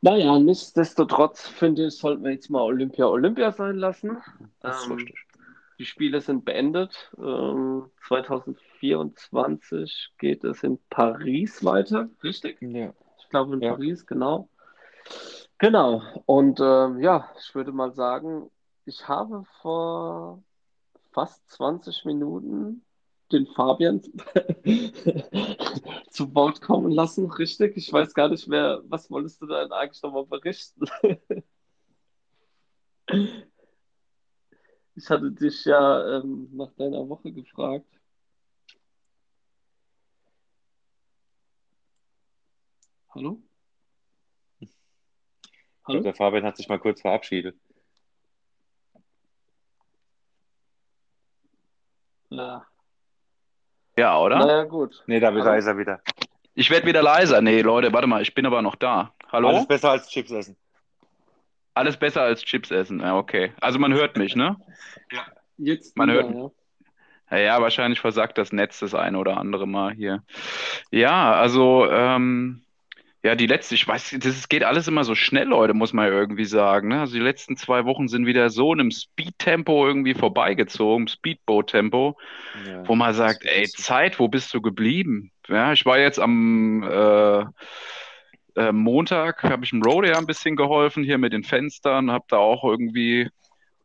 [0.02, 4.16] Naja, nichtsdestotrotz finde ich, sollten wir jetzt mal Olympia Olympia sein lassen.
[4.60, 5.26] Das ist Ähm, richtig.
[5.78, 7.10] Die Spiele sind beendet.
[7.18, 12.60] Ähm, 2024 geht es in Paris weiter, richtig?
[12.60, 12.92] Ja.
[13.18, 13.72] Ich glaube in Ja.
[13.74, 14.48] Paris, genau.
[15.60, 16.02] Genau.
[16.26, 18.50] Und ähm, ja, ich würde mal sagen,
[18.86, 20.42] ich habe vor
[21.12, 22.84] fast 20 Minuten
[23.32, 24.00] den Fabian
[26.10, 27.76] zu Wort kommen lassen, richtig?
[27.76, 30.86] Ich weiß gar nicht mehr, was wolltest du denn eigentlich nochmal berichten?
[34.94, 37.86] Ich hatte dich ja ähm, nach deiner Woche gefragt.
[43.08, 43.40] Hallo?
[45.90, 46.02] Hallo?
[46.02, 47.56] der Fabian hat sich mal kurz verabschiedet.
[52.30, 52.64] Ja.
[53.98, 54.38] Ja, oder?
[54.38, 55.02] Naja, gut.
[55.06, 55.42] Nee, da Hallo?
[55.44, 56.00] da ist er wieder.
[56.54, 57.40] Ich werde wieder leiser.
[57.42, 59.12] Nee, Leute, warte mal, ich bin aber noch da.
[59.30, 59.48] Hallo?
[59.48, 60.56] Alles besser als Chips essen.
[61.74, 63.00] Alles besser als Chips essen.
[63.00, 63.52] Ja, okay.
[63.60, 64.56] Also man hört mich, ne?
[65.56, 66.50] Jetzt Man wieder, hört- ja.
[67.32, 70.24] Ja, ja, wahrscheinlich versagt das Netz das eine oder andere Mal hier.
[70.90, 72.64] Ja, also ähm,
[73.22, 76.12] Ja, die letzte, ich weiß, das geht alles immer so schnell, Leute, muss man ja
[76.12, 76.88] irgendwie sagen.
[76.88, 77.00] Ne?
[77.00, 82.16] Also die letzten zwei Wochen sind wieder so in einem Speed-Tempo irgendwie vorbeigezogen, Speedboat-Tempo,
[82.66, 83.68] Ja, wo man sagt, ey.
[83.68, 85.32] Zeit, wo bist du geblieben?
[85.48, 87.40] Ja, ich war jetzt am äh,
[88.56, 92.38] äh, Montag, habe ich dem Roadier ein bisschen geholfen hier mit den Fenstern, habe da
[92.38, 93.28] auch irgendwie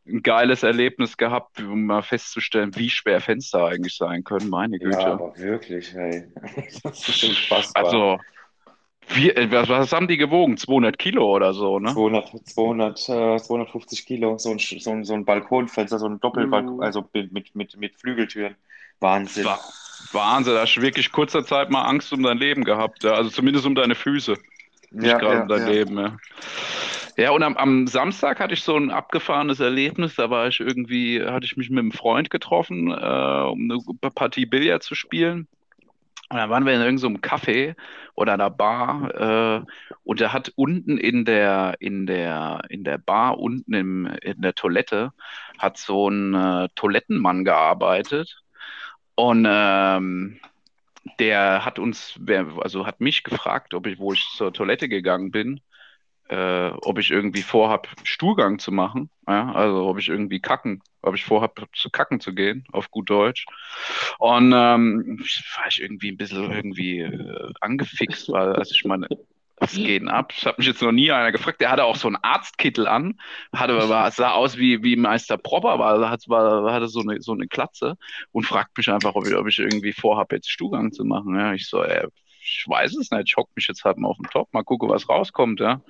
[0.08, 4.86] ein geiles Erlebnis gehabt, um mal festzustellen, wie schwer Fenster eigentlich sein können, meine Ja,
[4.88, 5.06] Güte.
[5.08, 6.26] aber wirklich, hey.
[6.84, 7.84] Das ist unfassbar.
[7.86, 8.17] Also,
[9.10, 10.58] wie, äh, was, was haben die gewogen?
[10.58, 12.00] 200 Kilo oder so, ne?
[12.00, 16.76] 200, 200, äh, 250 Kilo, so ein, so ein, so ein Balkonfenster, so ein Doppelbalkon,
[16.78, 16.84] Mhm.
[16.84, 18.56] also mit, mit, mit, Flügeltüren.
[19.00, 19.46] Wahnsinn.
[19.46, 19.60] Wa-
[20.12, 23.13] Wahnsinn, da hast du wirklich kurzer Zeit mal Angst um dein Leben gehabt, ja?
[23.13, 24.38] Also zumindest um deine Füße,
[24.91, 25.65] nicht Ja, gerade ja, um dein ja.
[25.65, 26.18] Leben, ja.
[27.18, 31.24] Ja, und am, am Samstag hatte ich so ein abgefahrenes Erlebnis, da war ich irgendwie,
[31.24, 35.48] hatte ich mich mit einem Freund getroffen, äh, um eine Partie Billard zu spielen.
[36.30, 37.76] Und dann waren wir in irgendeinem Café
[38.16, 39.66] oder einer Bar, äh,
[40.04, 44.56] und der hat unten in der, in der, in der Bar, unten im, in der
[44.56, 45.12] Toilette,
[45.60, 48.44] hat so ein äh, Toilettenmann gearbeitet.
[49.16, 50.40] Und ähm,
[51.20, 52.20] der hat uns,
[52.60, 55.62] also hat mich gefragt, ob ich, wo ich zur Toilette gegangen bin,
[56.30, 59.10] äh, ob ich irgendwie vorhab, Stuhlgang zu machen.
[59.28, 59.52] Ja?
[59.54, 63.46] Also ob ich irgendwie kacken, ob ich vorhab, zu kacken zu gehen, auf gut Deutsch.
[64.20, 65.20] Und ähm,
[65.56, 69.08] war ich irgendwie ein bisschen irgendwie äh, angefixt, weil also ich meine,
[69.58, 70.34] was geht denn ab?
[70.36, 71.62] Ich habe mich jetzt noch nie einer gefragt.
[71.62, 73.20] Der hatte auch so einen Arztkittel an,
[73.54, 77.32] hatte, war, sah aus wie, wie Meister Propper, war, hat, war, hatte so eine, so
[77.32, 77.96] eine Klatze
[78.32, 81.36] und fragt mich einfach, ob ich, ob ich irgendwie vorhab, jetzt Stuhlgang zu machen.
[81.39, 82.08] Ja, ich so, ey,
[82.45, 84.88] ich weiß es nicht, ich hock mich jetzt halt mal auf den Top, mal gucke,
[84.88, 85.81] was rauskommt, ja.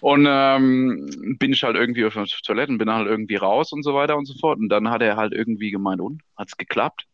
[0.00, 3.82] Und ähm, bin ich halt irgendwie auf der Toilette und bin halt irgendwie raus und
[3.82, 4.58] so weiter und so fort.
[4.58, 7.06] Und dann hat er halt irgendwie gemeint, und, hat's geklappt?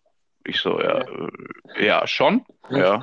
[0.45, 3.03] Ich so, ja, äh, ja, schon, ja.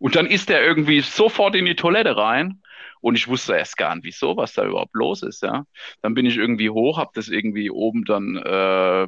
[0.00, 2.60] Und dann ist er irgendwie sofort in die Toilette rein
[3.00, 5.64] und ich wusste erst gar nicht, wieso, was da überhaupt los ist, ja.
[6.02, 9.06] Dann bin ich irgendwie hoch, hab das irgendwie oben dann äh,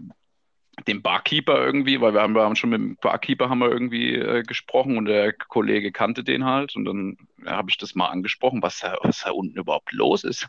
[0.86, 4.14] dem Barkeeper irgendwie, weil wir haben, wir haben schon mit dem Barkeeper haben wir irgendwie
[4.14, 8.08] äh, gesprochen und der Kollege kannte den halt und dann ja, habe ich das mal
[8.08, 10.46] angesprochen, was da, was da unten überhaupt los ist.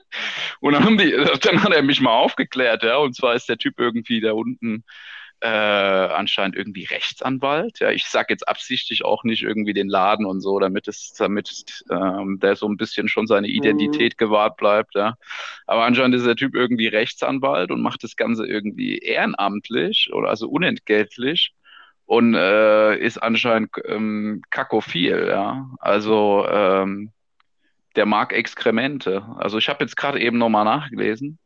[0.60, 3.78] und dann, die, dann hat er mich mal aufgeklärt, ja, und zwar ist der Typ
[3.78, 4.84] irgendwie da unten
[5.40, 7.78] äh, anscheinend irgendwie Rechtsanwalt.
[7.80, 11.84] Ja, ich sag jetzt absichtlich auch nicht irgendwie den Laden und so, damit es, damit
[11.90, 14.94] ähm, der so ein bisschen schon seine Identität gewahrt bleibt.
[14.94, 15.16] Ja,
[15.66, 20.48] aber anscheinend ist der Typ irgendwie Rechtsanwalt und macht das Ganze irgendwie ehrenamtlich oder also
[20.48, 21.54] unentgeltlich
[22.06, 25.26] und äh, ist anscheinend ähm, kakophil.
[25.28, 27.12] Ja, also ähm,
[27.96, 29.24] der mag Exkremente.
[29.38, 31.38] Also ich habe jetzt gerade eben nochmal nachgelesen.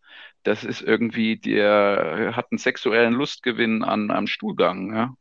[0.42, 5.14] Das ist irgendwie, der hat einen sexuellen Lustgewinn an am Stuhlgang, ja.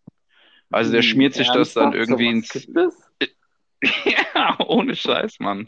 [0.71, 2.21] Also der schmiert sich das dann Ernsthaft?
[2.21, 2.55] irgendwie ins.
[2.55, 3.29] es?
[4.05, 5.67] Ja, ohne Scheiß, Mann.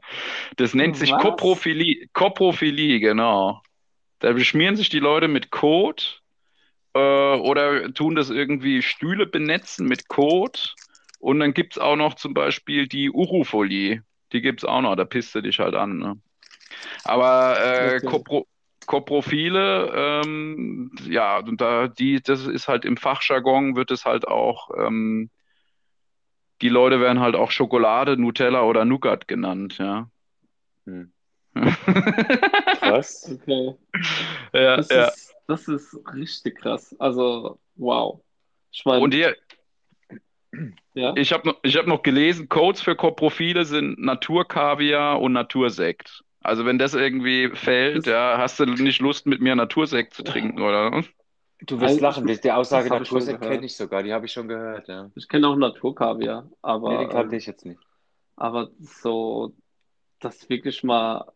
[0.57, 1.11] Das nennt sich?
[1.11, 3.63] Koprophilie, Koprophilie, genau.
[4.19, 6.21] Da beschmieren sich die Leute mit Kot
[6.93, 10.75] äh, oder tun das irgendwie Stühle benetzen mit Kot.
[11.19, 14.03] Und dann gibt es auch noch zum Beispiel die Urufolie.
[14.31, 15.97] Die gibt es auch noch, da pisst du dich halt an.
[15.97, 16.21] Ne?
[17.03, 17.99] Aber äh.
[17.99, 18.47] Kopro
[18.85, 24.69] Koprophile, ähm, ja, und da die, das ist halt im Fachjargon wird es halt auch,
[24.77, 25.29] ähm,
[26.61, 30.09] die Leute werden halt auch Schokolade, Nutella oder Nougat genannt, ja.
[30.85, 31.11] Hm.
[31.53, 33.29] Krass.
[33.41, 33.75] Okay.
[34.53, 35.07] Ja, Das ja.
[35.07, 36.95] ist, das ist richtig krass.
[36.99, 38.21] Also, wow.
[38.71, 39.35] Ich meine, Und hier,
[40.93, 46.23] ja, ich habe noch, ich hab noch gelesen, Codes für Koprophile sind Naturkaviar und Natursekt.
[46.43, 50.23] Also wenn das irgendwie fällt, Das- ja, hast du nicht Lust mit mir Natursekt zu
[50.23, 51.03] trinken, oder?
[51.61, 54.47] Du wirst Nein, lachen, die, die Aussage Natursekt kenne ich sogar, die habe ich schon
[54.47, 55.11] gehört, ja.
[55.15, 57.81] ich kenne auch Naturkaviar, aber, Nee, den kannte ähm, ich jetzt nicht.
[58.35, 59.55] aber so
[60.19, 61.31] das wirklich mal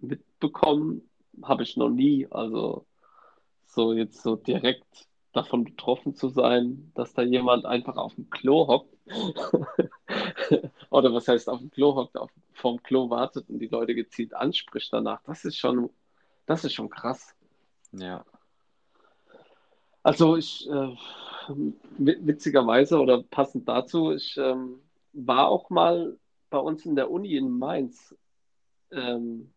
[0.00, 1.10] mitbekommen
[1.42, 2.26] habe ich noch nie.
[2.30, 2.86] Also
[3.66, 8.68] so jetzt so direkt davon betroffen zu sein, dass da jemand einfach auf dem Klo
[8.68, 8.91] hockt.
[10.90, 14.34] Oder was heißt auf dem Klo hockt, auf, vorm Klo wartet und die Leute gezielt
[14.34, 15.22] anspricht danach.
[15.24, 15.90] Das ist schon,
[16.46, 17.34] das ist schon krass.
[17.92, 18.24] Ja.
[20.02, 20.96] Also ich, äh,
[21.98, 24.80] wi- witzigerweise oder passend dazu, ich ähm,
[25.12, 26.18] war auch mal
[26.50, 28.14] bei uns in der Uni in Mainz.
[28.90, 29.52] Ähm,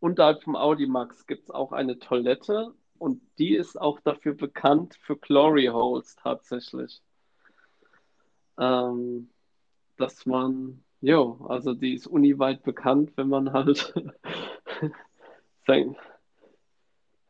[0.00, 5.16] unterhalb vom Audimax gibt es auch eine Toilette und die ist auch dafür bekannt für
[5.16, 7.00] Glory Holes tatsächlich.
[8.58, 9.30] Ähm,
[9.96, 13.94] dass man, jo, also die ist uniweit bekannt, wenn man halt
[15.66, 15.96] sein,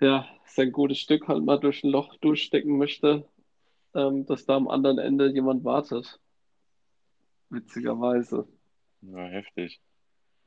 [0.00, 3.28] ja, sein gutes Stück halt mal durch ein Loch durchstecken möchte,
[3.94, 6.20] ähm, dass da am anderen Ende jemand wartet.
[7.50, 8.48] Witzigerweise.
[9.02, 9.80] Ja, heftig.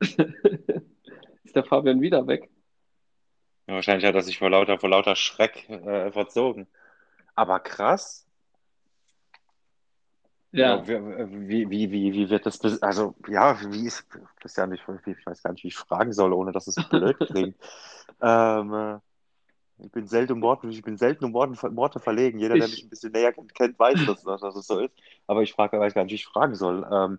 [0.00, 2.50] Ist der Fabian wieder weg?
[3.66, 6.66] Ja, wahrscheinlich hat er sich vor lauter, vor lauter Schreck äh, verzogen.
[7.34, 8.25] Aber krass.
[10.56, 14.06] Ja, Wie, wie, wie, wie wird das, also, ja, wie ist,
[14.40, 17.56] Christian, ich, ich weiß gar nicht, wie ich fragen soll, ohne dass es blöd klingt.
[18.22, 18.98] ähm, äh,
[19.78, 22.38] ich bin selten um Worte, ich bin selten um Worte, Worte verlegen.
[22.38, 24.94] Jeder, der Ich- mich ein bisschen näher kennt, weiß, dass, dass es so ist.
[25.26, 26.86] Aber ich frage, weiß gar nicht, wie ich fragen soll.
[26.90, 27.18] Ähm,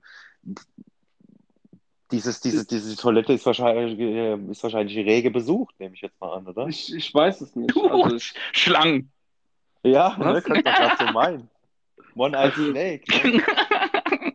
[2.12, 6.34] dieses, diese, diese Toilette ist wahrscheinlich, äh, ist wahrscheinlich rege besucht, nehme ich jetzt mal
[6.38, 6.68] an, oder?
[6.68, 7.78] ich, ich weiß es nicht.
[7.78, 8.18] Also
[8.54, 9.12] Schlangen.
[9.84, 11.50] Ja, ne, könnte man gerade so meinen.
[12.18, 13.04] One-Eyed Snake.
[13.08, 13.44] Ne?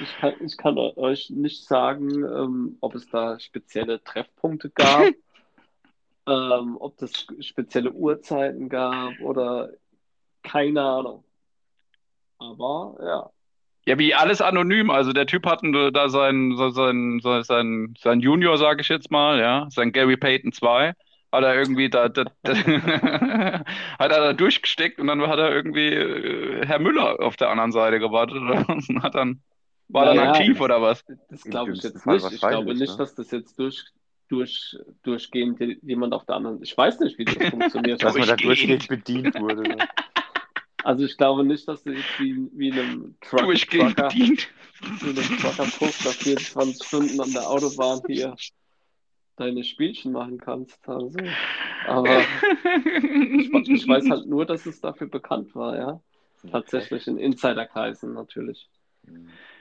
[0.00, 5.06] ich, kann, ich kann euch nicht sagen, ähm, ob es da spezielle Treffpunkte gab,
[6.26, 9.70] ähm, ob es spezielle Uhrzeiten gab oder
[10.42, 11.24] keine Ahnung.
[12.38, 13.30] Aber ja.
[13.86, 14.90] Ja, wie alles anonym.
[14.90, 19.10] Also der Typ hat da sein, so- sein, so- sein, sein Junior, sage ich jetzt
[19.10, 20.92] mal, ja, sein Gary Payton 2,
[21.32, 22.54] hat er irgendwie da, da, da
[23.98, 27.72] hat er da durchgesteckt und dann hat er irgendwie äh, Herr Müller auf der anderen
[27.72, 29.42] Seite gewartet und hat dann,
[29.88, 31.04] war dann Naja, aktiv oder was?
[31.28, 32.32] Das glaube ich jetzt Fall nicht.
[32.32, 32.96] Ich glaube nicht, ne?
[32.96, 33.84] dass das jetzt durch,
[34.28, 36.62] durch, durchgehend jemand auf der anderen.
[36.62, 38.02] Ich weiß nicht, wie das funktioniert.
[38.02, 38.88] Dass man da Durchgehend.
[38.88, 39.62] bedient wurde.
[39.62, 39.76] Ne?
[40.84, 44.48] Also ich glaube nicht, dass du jetzt wie, wie in einem Truck, Durchgehend Trucker, bedient.
[44.80, 48.34] wie in einem Trucker-Puff da 24 Stunden an der Autobahn hier
[49.38, 50.88] deine Spielchen machen kannst.
[50.88, 51.18] Also,
[51.86, 52.20] aber
[53.38, 56.00] ich, ich weiß halt nur, dass es dafür bekannt war, ja.
[56.50, 58.68] Tatsächlich in Insiderkreisen natürlich.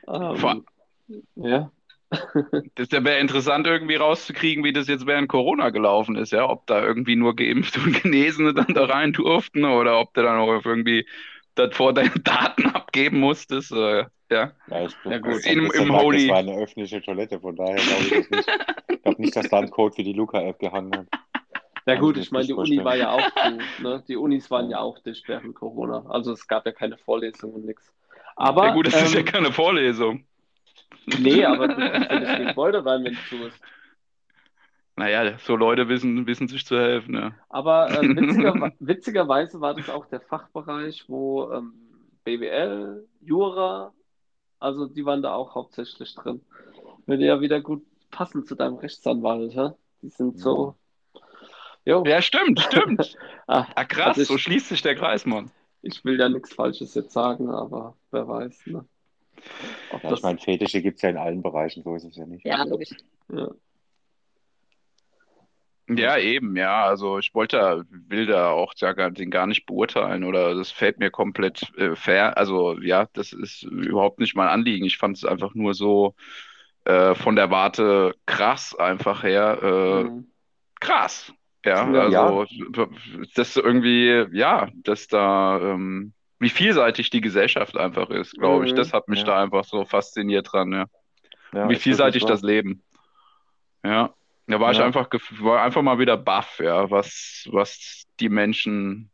[0.05, 0.63] Vor-
[1.09, 1.71] Ähm, ja.
[2.75, 6.47] Das wäre interessant, irgendwie rauszukriegen, wie das jetzt während Corona gelaufen ist, ja.
[6.47, 10.37] Ob da irgendwie nur Geimpfte und Genesene dann da rein durften oder ob du dann
[10.37, 11.07] auch irgendwie
[11.55, 13.71] davor deine Daten abgeben musstest.
[13.71, 14.51] Äh, ja.
[14.67, 15.45] Ja, ich Ja, gut.
[15.45, 16.27] Im, Im- im im Holy.
[16.27, 18.49] Das war eine öffentliche Toilette, von daher glaube ich das nicht.
[18.89, 21.07] Ich glaube nicht, dass da ein Code für die Luca-App gehangen hat.
[21.85, 23.81] Ja gut, ich meine, die Uni war ja auch zu.
[23.81, 24.03] Ne?
[24.07, 26.05] Die Unis waren ja auch dicht während Corona.
[26.09, 27.93] Also es gab ja keine Vorlesungen und nichts.
[28.35, 30.25] Aber, ja gut, das ist ja ähm, keine Vorlesung.
[31.19, 33.59] nee, aber du kommst ja nicht Gebäude rein, wenn es zu ist.
[34.97, 37.31] Naja, so Leute wissen, wissen sich zu helfen, ja.
[37.49, 41.73] Aber äh, witziger, witzigerweise war das auch der Fachbereich, wo ähm,
[42.25, 43.93] BWL, Jura,
[44.59, 46.41] also die waren da auch hauptsächlich drin.
[47.05, 49.75] Würde ja wieder gut passen zu deinem Rechtsanwalt, ja?
[50.01, 50.75] Die sind so.
[51.85, 53.17] Jo, Ja, stimmt, stimmt.
[53.47, 55.51] ah, Ah, krass, Also ich- so schließt sich der Kreis, Mann.
[55.81, 58.85] ich will ja nichts Falsches jetzt sagen, aber wer weiß, ne?
[59.91, 62.15] Ob Ja, das, ich meine, Fetische gibt es ja in allen Bereichen, so ist es
[62.17, 62.45] ja nicht.
[62.45, 62.89] Ja, logisch.
[63.29, 63.49] ja.
[65.89, 66.85] Ja, eben, ja.
[66.85, 70.99] Also ich wollte, will da auch ja gar, den gar nicht beurteilen oder das fällt
[70.99, 72.37] mir komplett äh, fair.
[72.37, 74.85] Also ja, das ist überhaupt nicht mein Anliegen.
[74.85, 76.13] Ich fand es einfach nur so
[76.85, 79.59] äh, von der Warte krass einfach her.
[79.63, 80.27] Äh, Mhm.
[80.79, 81.33] krass.
[81.65, 82.25] Ja, Ja.
[82.27, 82.45] also
[83.35, 88.71] das irgendwie, ja, dass da, ähm, wie vielseitig die Gesellschaft einfach ist, glaube ich.
[88.73, 88.75] Mhm.
[88.77, 89.25] Das hat mich Ja.
[89.25, 90.85] da einfach so fasziniert dran, ja.
[91.53, 92.83] Ja, Wie ist vielseitig das Leben.
[93.83, 94.13] Ja.
[94.47, 94.85] Da war ich Ja.
[94.85, 99.11] einfach, gef- war einfach mal wieder baff, ja, was, was die Menschen,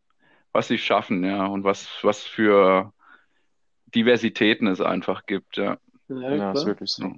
[0.52, 2.94] was sie schaffen, ja, und was, was für
[3.88, 5.78] Diversitäten es einfach gibt, ja.
[6.08, 6.36] Ja.
[6.36, 7.12] Ja, ist wirklich so.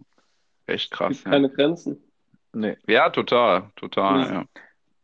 [0.68, 1.32] Echt Es krass, gibt ja.
[1.32, 2.02] keine Grenzen.
[2.54, 2.78] Nee.
[2.88, 4.34] Ja, total, total, Mhm.
[4.34, 4.46] ja.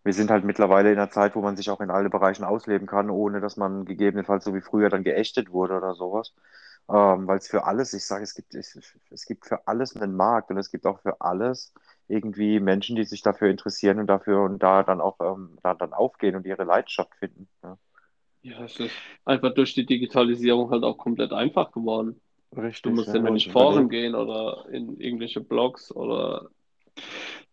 [0.04, 2.88] Wir sind halt mittlerweile in einer Zeit, wo man sich auch in alle Bereichen ausleben
[2.88, 6.34] kann, ohne dass man gegebenenfalls so wie früher dann geächtet wurde oder sowas.
[6.90, 8.80] Ähm, weil es für alles, ich sage, es gibt, es,
[9.12, 11.74] es gibt für alles einen Markt und es gibt auch für alles
[12.08, 15.94] irgendwie Menschen, die sich dafür interessieren und dafür und da dann auch ähm, da dann
[15.94, 17.48] aufgehen und ihre Leidenschaft finden.
[17.64, 17.78] Ja.
[18.44, 22.20] Ja, es ist einfach durch die Digitalisierung halt auch komplett einfach geworden.
[22.56, 22.82] Richtig.
[22.82, 26.50] Du musst ja ja, nur wenn in Foren gehen oder in irgendwelche Blogs oder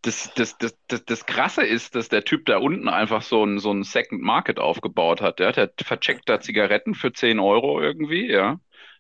[0.03, 3.59] Das, das, das, das, das Krasse ist, dass der Typ da unten einfach so ein,
[3.59, 5.41] so ein Second Market aufgebaut hat.
[5.41, 5.53] Ja?
[5.53, 8.59] Der vercheckt da Zigaretten für 10 Euro irgendwie, ja.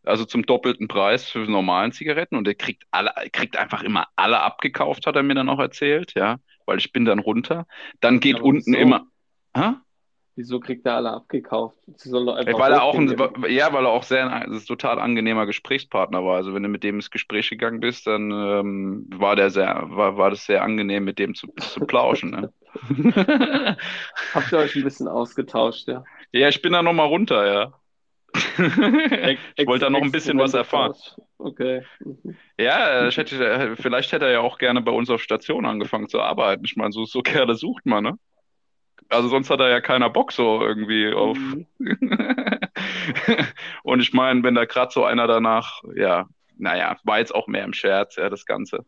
[0.08, 4.40] Also zum doppelten Preis für normalen Zigaretten und der kriegt alle, kriegt einfach immer alle
[4.40, 6.38] abgekauft, hat er mir dann auch erzählt, ja.
[6.66, 7.66] Weil ich bin dann runter.
[8.00, 8.78] Dann geht Aber unten wieso?
[8.78, 9.06] immer.
[9.56, 9.74] Hä?
[10.38, 11.76] wieso kriegt er alle abgekauft?
[11.96, 13.08] Sie sollen doch einfach Weil er auch ein,
[13.48, 16.36] ja, weil er auch sehr ein, ist total angenehmer Gesprächspartner war.
[16.36, 20.16] Also wenn du mit dem ins Gespräch gegangen bist, dann ähm, war der sehr, war,
[20.16, 22.30] war das sehr angenehm, mit dem zu, zu plauschen.
[22.30, 22.52] Ne?
[24.32, 26.04] Habt ihr euch ein bisschen ausgetauscht, ja?
[26.30, 27.72] Ja, ich bin da nochmal runter, ja.
[28.36, 30.94] Ich wollte da noch ein bisschen was erfahren.
[31.38, 31.82] Okay.
[32.00, 32.36] Mhm.
[32.58, 36.20] Ja, ich hätte, vielleicht hätte er ja auch gerne bei uns auf Station angefangen zu
[36.20, 36.64] arbeiten.
[36.64, 38.18] Ich meine, so, so Kerle sucht man, ne?
[39.08, 41.38] Also sonst hat er ja keiner Bock so irgendwie auf.
[41.38, 41.66] Mhm.
[43.82, 47.64] Und ich meine, wenn da gerade so einer danach, ja, naja, war jetzt auch mehr
[47.64, 48.84] im Scherz, ja, das Ganze.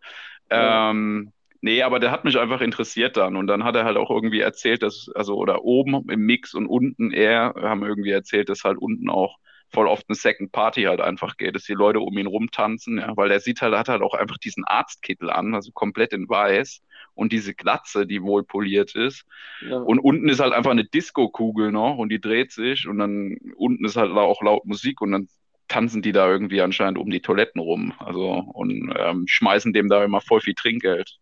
[0.51, 0.91] Ja.
[0.91, 3.37] Ähm, nee, aber der hat mich einfach interessiert dann.
[3.37, 6.67] Und dann hat er halt auch irgendwie erzählt, dass, also, oder oben im Mix und
[6.67, 9.39] unten er haben irgendwie erzählt, dass halt unten auch
[9.73, 13.17] voll oft eine Second Party halt einfach geht, dass die Leute um ihn rumtanzen, ja,
[13.17, 16.83] weil der sieht halt, hat halt auch einfach diesen Arztkittel an, also komplett in weiß
[17.15, 19.25] und diese Glatze, die wohl poliert ist.
[19.61, 19.77] Ja.
[19.79, 23.85] Und unten ist halt einfach eine Disco-Kugel noch und die dreht sich und dann unten
[23.85, 25.29] ist halt auch laut Musik und dann
[25.69, 30.03] tanzen die da irgendwie anscheinend um die Toiletten rum, also und ähm, schmeißen dem da
[30.03, 31.19] immer voll viel Trinkgeld.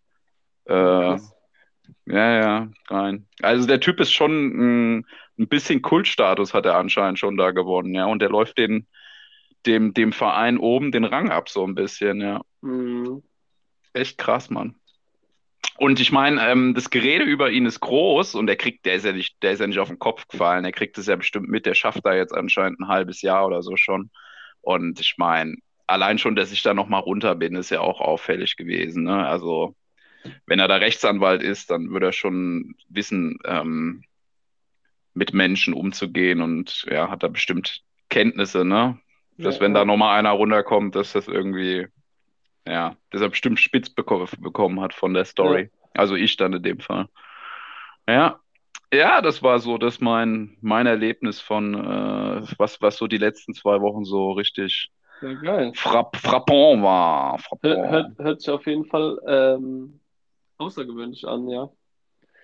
[0.69, 1.19] Äh,
[2.07, 3.27] ja, ja, rein.
[3.43, 4.33] Also der Typ ist schon
[4.99, 5.07] ein,
[5.39, 8.07] ein bisschen Kultstatus hat er anscheinend schon da gewonnen, ja.
[8.07, 8.87] Und der läuft den,
[9.67, 12.41] dem, dem Verein oben den Rang ab, so ein bisschen, ja.
[12.61, 13.23] Mhm.
[13.93, 14.75] Echt krass, Mann.
[15.77, 19.05] Und ich meine, ähm, das Gerede über ihn ist groß und der kriegt, der ist
[19.05, 21.49] ja nicht, der ist ja nicht auf den Kopf gefallen, der kriegt es ja bestimmt
[21.49, 24.11] mit, der schafft da jetzt anscheinend ein halbes Jahr oder so schon.
[24.61, 28.57] Und ich meine, allein schon, dass ich da nochmal runter bin, ist ja auch auffällig
[28.57, 29.05] gewesen.
[29.05, 29.27] Ne?
[29.27, 29.77] Also,
[30.47, 34.05] wenn er da Rechtsanwalt ist, dann würde er schon wissen, ähm,
[35.15, 38.99] mit Menschen umzugehen und ja, hat da bestimmt Kenntnisse, ne?
[39.37, 39.81] Dass ja, wenn ja.
[39.81, 41.87] da nochmal einer runterkommt, dass das irgendwie,
[42.67, 45.63] ja, dass er bestimmt spitz beko bekommen hat von der Story.
[45.63, 45.89] Ja.
[45.95, 47.09] Also ich dann in dem Fall.
[48.09, 48.41] Ja,
[48.93, 53.53] ja, das war so, das mein, mein Erlebnis von, äh, was, was so die letzten
[53.53, 55.73] zwei Wochen so richtig ja.
[55.75, 57.39] Frapp, frappant war.
[57.39, 57.91] Frappant.
[57.91, 60.01] Hört, hört sich auf jeden Fall ähm,
[60.59, 61.71] außergewöhnlich an, ja.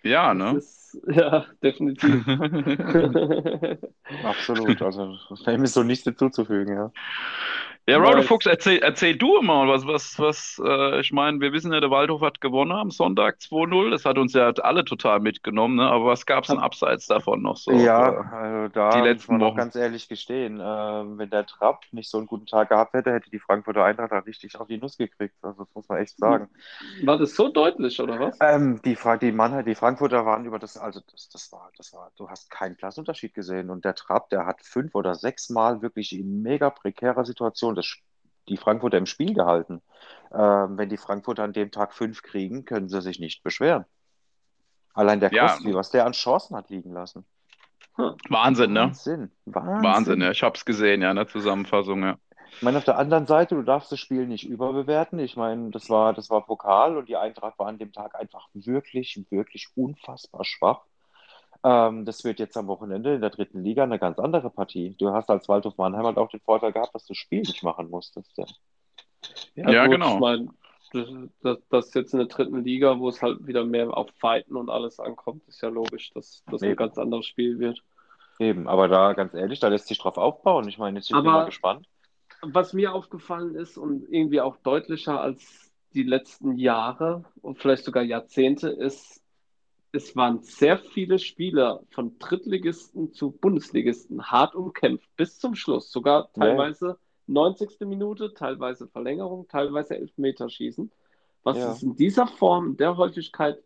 [0.02, 0.56] Ja, ne?
[0.56, 2.26] Ist, ja, definitiv.
[4.24, 4.82] Absolut.
[4.82, 6.92] Also, dem ist so nichts hinzuzufügen, ja.
[7.86, 11.70] Ja, Raude Fuchs, erzähl, erzähl du immer, was, was, was, äh, ich meine, wir wissen
[11.70, 13.90] ja, der Waldhof hat gewonnen am Sonntag 2-0.
[13.90, 15.90] Das hat uns ja alle total mitgenommen, ne?
[15.90, 17.72] aber was gab es denn abseits davon noch so?
[17.72, 21.44] Ja, äh, also da die letzten muss man noch ganz ehrlich gestehen, äh, wenn der
[21.44, 24.66] Trapp nicht so einen guten Tag gehabt hätte, hätte die Frankfurter Eintracht da richtig auf
[24.66, 25.34] die Nuss gekriegt.
[25.42, 26.48] Also das muss man echt sagen.
[27.02, 28.38] War das so deutlich, oder was?
[28.40, 32.10] Ähm, die, die, Mannheim, die Frankfurter waren über das, also das, das war, das war,
[32.16, 33.68] du hast keinen Klassenunterschied gesehen.
[33.68, 37.96] Und der Trapp, der hat fünf oder sechs Mal wirklich in mega prekärer Situation Situation
[37.96, 37.96] das,
[38.48, 39.82] die Frankfurter im Spiel gehalten.
[40.32, 43.84] Ähm, wenn die Frankfurter an dem Tag fünf kriegen, können sie sich nicht beschweren.
[44.92, 45.48] Allein der ja.
[45.48, 47.24] Kostli, was der an Chancen hat liegen lassen.
[47.96, 48.14] Hm.
[48.28, 48.80] Wahnsinn, ne?
[48.80, 49.82] Wahnsinn, Wahnsinn.
[49.82, 50.30] Wahnsinn, ja.
[50.30, 52.18] Ich habe es gesehen, ja, in der Zusammenfassung, ja.
[52.50, 55.18] Ich meine, auf der anderen Seite, du darfst das Spiel nicht überbewerten.
[55.18, 58.48] Ich meine, das war, das war Pokal und die Eintracht war an dem Tag einfach
[58.52, 60.82] wirklich, wirklich unfassbar schwach.
[61.64, 64.94] Ähm, das wird jetzt am Wochenende in der dritten Liga eine ganz andere Partie.
[64.98, 67.62] Du hast als Waldhof Mannheim halt auch den Vorteil gehabt, dass du das Spiel nicht
[67.62, 68.36] machen musstest.
[68.36, 68.44] Ja,
[69.54, 70.14] ja, ja gut, genau.
[70.14, 70.50] Ich mein,
[70.92, 71.08] das,
[71.40, 74.68] das, das, jetzt in der dritten Liga, wo es halt wieder mehr auf Fighten und
[74.68, 77.82] alles ankommt, ist ja logisch, dass das ein ganz anderes Spiel wird.
[78.38, 80.68] Eben, aber da ganz ehrlich, da lässt sich drauf aufbauen.
[80.68, 81.86] Ich meine, jetzt bin ich mal gespannt.
[82.42, 88.02] Was mir aufgefallen ist und irgendwie auch deutlicher als die letzten Jahre und vielleicht sogar
[88.02, 89.23] Jahrzehnte, ist,
[89.94, 95.92] es waren sehr viele Spieler von Drittligisten zu Bundesligisten hart umkämpft bis zum Schluss.
[95.92, 96.98] Sogar teilweise ja.
[97.26, 97.80] 90.
[97.80, 100.90] Minute, teilweise Verlängerung, teilweise Elfmeterschießen.
[101.44, 101.76] Was ja.
[101.80, 103.62] in dieser Form, der Häufigkeit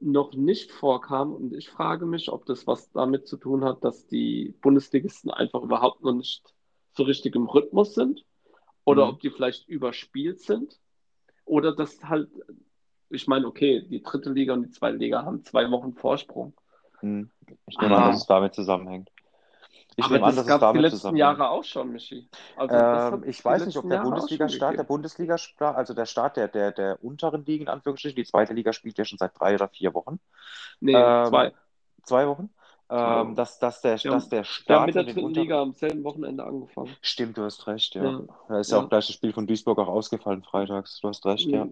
[0.00, 1.32] noch nicht vorkam.
[1.32, 5.62] Und ich frage mich, ob das was damit zu tun hat, dass die Bundesligisten einfach
[5.62, 6.54] überhaupt noch nicht
[6.92, 8.24] so richtig im Rhythmus sind.
[8.84, 9.12] Oder mhm.
[9.12, 10.78] ob die vielleicht überspielt sind.
[11.44, 12.28] Oder dass halt
[13.10, 16.54] ich meine, okay, die dritte Liga und die zweite Liga haben zwei Wochen Vorsprung.
[17.00, 17.30] Hm.
[17.66, 19.10] Ich nehme an, dass es damit zusammenhängt.
[19.96, 22.28] Ich aber nehme das an, dass es damit die letzten Jahre auch schon, Michi.
[22.56, 22.74] Also
[23.16, 27.02] ähm, ich weiß nicht, ob der Bundesliga-Start, der Bundesliga-Start, also der Start der, der, der
[27.04, 30.20] unteren Ligen, in Anführungsstrichen, die zweite Liga spielt ja schon seit drei oder vier Wochen.
[30.80, 31.52] Nee, ähm, zwei.
[32.04, 32.50] Zwei Wochen?
[32.92, 34.68] Ähm, dass, dass, der, dass der Start.
[34.68, 35.40] Wir haben mit der dritten unter...
[35.40, 36.90] Liga am selben Wochenende angefangen.
[37.00, 38.02] Stimmt, du hast recht, ja.
[38.02, 38.20] ja.
[38.48, 41.00] Da ist ja, ja, auch gleich das Spiel von Duisburg auch ausgefallen freitags.
[41.00, 41.68] Du hast recht, ja.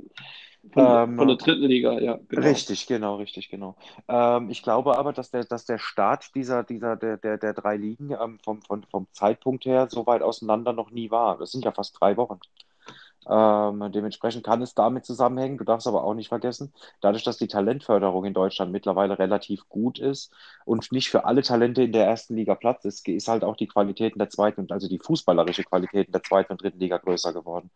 [0.72, 2.18] Von, ähm, von der dritten Liga, ja.
[2.28, 2.46] Genau.
[2.46, 3.76] Richtig, genau, richtig, genau.
[4.06, 7.76] Ähm, ich glaube aber, dass der, dass der Start dieser, dieser, der, der, der drei
[7.76, 11.38] Ligen ähm, vom, vom, vom Zeitpunkt her so weit auseinander noch nie war.
[11.38, 12.38] Das sind ja fast drei Wochen.
[13.26, 15.58] Ähm, dementsprechend kann es damit zusammenhängen.
[15.58, 19.98] Du darfst aber auch nicht vergessen, dadurch, dass die Talentförderung in Deutschland mittlerweile relativ gut
[19.98, 20.32] ist
[20.64, 23.66] und nicht für alle Talente in der ersten Liga Platz ist, ist halt auch die
[23.66, 27.32] Qualität in der zweiten, also die fußballerische Qualität in der zweiten und dritten Liga größer
[27.32, 27.70] geworden.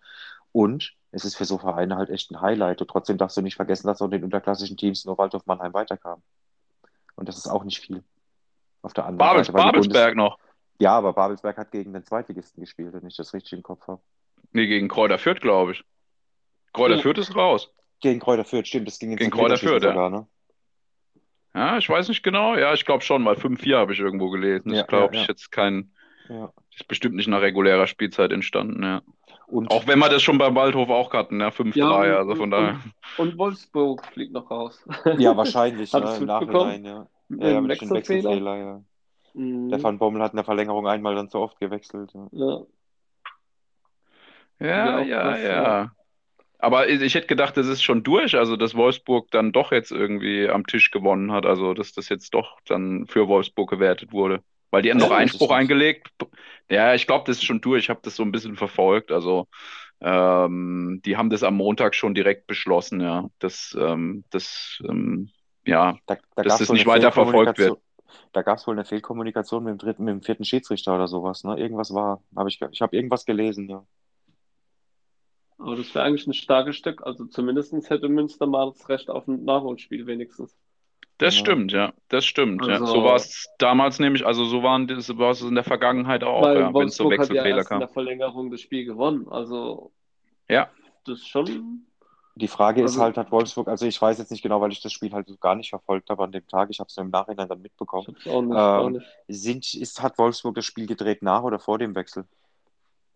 [0.53, 2.81] Und es ist für so Vereine halt echt ein Highlight.
[2.81, 5.75] Und trotzdem darfst du nicht vergessen, dass auch in den unterklassischen Teams nur Waldhof Mannheim
[5.75, 6.23] weiterkam.
[7.17, 8.05] Und das ist auch nicht viel.
[8.83, 9.59] Auf der anderen Babels, Seite.
[9.59, 10.39] Babelsberg noch.
[10.79, 14.01] Ja, aber Babelsberg hat gegen den Zweitligisten gespielt, wenn ich das richtig im Kopf habe.
[14.53, 15.85] Nee, gegen Kräuter Fürth, glaube ich.
[16.73, 16.99] Kräuter.
[16.99, 17.73] Fürth ist raus.
[18.01, 18.89] Gegen Kräuter Fürth, stimmt.
[18.89, 20.11] Das ging gegen Kräuter Fürth, sogar, ja.
[20.11, 20.27] Ne?
[21.55, 22.57] Ja, ich weiß nicht genau.
[22.57, 24.71] Ja, ich glaube schon, weil 5-4 habe ich irgendwo gelesen.
[24.71, 25.93] Das ja, glaube ja, ich jetzt kein.
[26.29, 26.53] Ja.
[26.75, 29.03] Ist bestimmt nicht nach regulärer Spielzeit entstanden, ja.
[29.49, 32.45] Und Auch wenn wir das schon beim Waldhof auch hatten, ja, 5-3, Ja, also von
[32.45, 32.81] und- daher.
[33.19, 34.83] Und Wolfsburg fliegt noch raus.
[35.19, 36.25] ja, wahrscheinlich, ne, im?
[36.25, 37.07] Nachhinein, ja.
[37.29, 38.31] Mit Ja, mit dem Wechselfehler.
[38.31, 38.83] Wechselfehler, ja.
[39.35, 39.69] Mhm.
[39.69, 42.13] Der Van Bommel hat in der Verlängerung einmal dann zu oft gewechselt.
[42.33, 42.61] Ja.
[44.61, 45.01] Ja.
[45.01, 45.93] Ja, Ja.
[46.59, 50.49] Aber ich hätte gedacht, das ist schon durch, also dass Wolfsburg dann doch jetzt irgendwie
[50.49, 54.45] am Tisch gewonnen hat, also dass das jetzt doch dann für Wolfsburg gewertet wurde.
[54.71, 56.09] Weil die haben noch Einspruch eingelegt.
[56.71, 57.85] Ja, ich glaube, das ist schon durch.
[57.85, 59.11] Ich habe das so ein bisschen verfolgt.
[59.11, 59.49] Also
[60.01, 63.29] ähm, die haben das am Montag schon direkt beschlossen, ja.
[63.41, 65.31] Das, ähm, das ähm,
[65.67, 67.81] ja, Da, da Dass das nicht weiter verfolgt Fehlkommunikation-
[68.33, 71.45] Da gab es wohl eine Fehlkommunikation mit dem dritten, mit dem vierten Schiedsrichter oder sowas,
[71.45, 71.59] ne?
[71.59, 72.23] Irgendwas war.
[72.35, 73.85] Hab ich ich habe irgendwas gelesen, ja.
[75.63, 77.07] Aber das wäre eigentlich ein starkes Stück.
[77.07, 80.57] Also zumindest hätte Münster mal das Recht auf ein Nachholspiel wenigstens.
[81.19, 81.45] das Genau.
[81.45, 81.93] stimmt, ja.
[82.09, 82.73] Das stimmt, ja.
[82.75, 85.63] Also- So war es damals nämlich, also so waren das, so war es in der
[85.63, 87.79] Vergangenheit auch, ja, wenn es so Wolfsburg hat ja Wechselfehler erst in kam.
[87.81, 89.29] der Verlängerung das Spiel gewonnen.
[89.29, 89.93] Also
[90.49, 90.69] Ja.
[91.05, 91.87] das ist schon.
[92.35, 94.81] Die Frage ist Also- halt, hat Wolfsburg, also ich weiß jetzt nicht genau, weil ich
[94.83, 97.11] das Spiel halt so gar nicht verfolgt habe an dem Tag, ich habe es im
[97.11, 98.07] Nachhinein dann Ich mitbekommen.
[98.09, 99.07] hab's auch nicht, auch Ähm, nicht.
[99.29, 102.25] Sind, ist, hat Wolfsburg das Spiel gedreht nach oder vor dem Wechsel?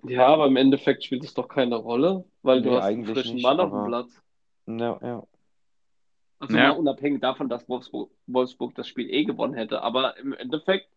[0.05, 3.34] Ja, aber im Endeffekt spielt es doch keine Rolle, weil du Nee, hast einen frischen
[3.34, 4.22] nicht, Mann auf dem Platz.
[4.66, 5.22] Ja, ja.
[6.38, 6.68] Also Ja.
[6.68, 9.82] mal unabhängig davon, dass Wolfsburg, Wolfsburg das Spiel eh gewonnen hätte.
[9.82, 10.88] Aber im Endeffekt,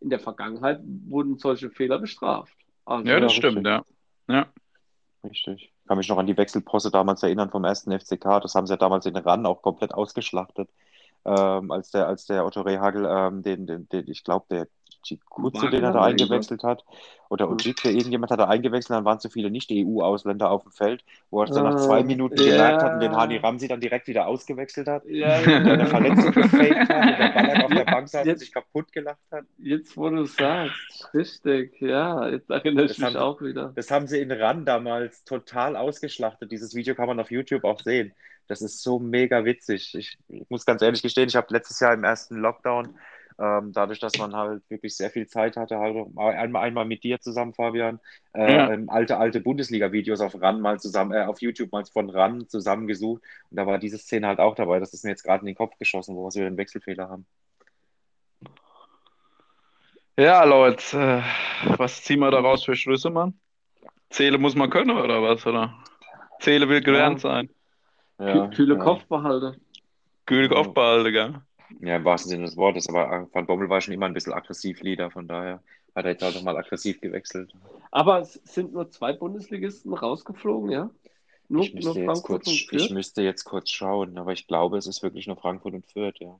[0.00, 2.52] in der Vergangenheit wurden solche Fehler bestraft.
[2.84, 3.84] Also, Ja, das stimmt, ja.
[4.28, 4.46] Ja.
[5.24, 5.72] Richtig.
[5.72, 8.40] Ich kann mich noch an die Wechselposse damals erinnern vom ersten FCK.
[8.40, 10.68] Das haben sie ja damals in RAN auch komplett ausgeschlachtet.
[11.24, 14.68] Ähm, als der, als der Otto Rehagel, ähm, den, den, den, ich glaube, der
[15.02, 16.84] Chikutsu, den er da eingewechselt hat,
[17.28, 17.50] oder Hm.
[17.50, 21.44] Ojikwe, irgendjemand hat er eingewechselt, dann waren zu viele Nicht-EU-Ausländer auf dem Feld, wo er
[21.44, 22.44] es dann nach Ah, zwei Minuten ja.
[22.44, 25.86] gemerkt hat und den Hani Ramsi dann direkt wieder ausgewechselt hat, Ja, der eine ja,
[25.86, 29.46] Verletzung gefaked hat und der Ballack auf der Bank saß und sich kaputt gelacht hat.
[29.58, 33.72] Jetzt, wo du es sagst, richtig, ja, jetzt erinnere ich Das mich auch wieder.
[33.74, 36.52] Das haben sie in RAN damals total ausgeschlachtet.
[36.52, 38.14] Dieses Video kann man auf YouTube auch sehen.
[38.46, 39.94] Das ist so mega witzig.
[39.94, 42.96] Ich, ich muss ganz ehrlich gestehen, ich habe letztes Jahr im ersten Lockdown,
[43.38, 47.20] ähm, dadurch, dass man halt wirklich sehr viel Zeit hatte, halt einmal, einmal mit dir
[47.20, 48.00] zusammen, Fabian,
[48.34, 48.70] äh, Ja.
[48.70, 53.22] ähm, alte, alte Bundesliga-Videos auf RAN mal zusammen, äh, auf YouTube mal von RAN zusammengesucht.
[53.50, 54.80] Und da war diese Szene halt auch dabei.
[54.80, 57.26] Das ist mir jetzt gerade in den Kopf geschossen, wo wir so einen Wechselfehler haben.
[60.18, 61.22] Ja, Leute, äh,
[61.78, 63.38] was ziehen wir daraus für Schlüsse, Mann?
[64.10, 65.46] Zähle muss man können, oder was?
[65.46, 65.74] Oder?
[66.40, 67.48] Zähle will gelernt sein.
[68.18, 68.82] Kü- Kühle ja.
[68.82, 69.60] Kopfbehalte.
[70.26, 70.48] Kühl Ja.
[70.48, 71.34] Kopf behalten, gell?
[71.80, 72.88] Ja, im wahrsten Sinne des Wortes.
[72.88, 75.62] Aber Van Bommel war schon immer ein bisschen aggressiv Leader, von daher
[75.94, 77.52] hat er jetzt auch nochmal aggressiv gewechselt.
[77.90, 80.90] Aber es sind nur zwei Bundesligisten rausgeflogen, ja?
[81.48, 85.02] Nur, Ich müsste, nur kurz, ich müsste jetzt kurz schauen, aber ich glaube, es ist
[85.02, 86.38] wirklich nur Frankfurt und Fürth, ja.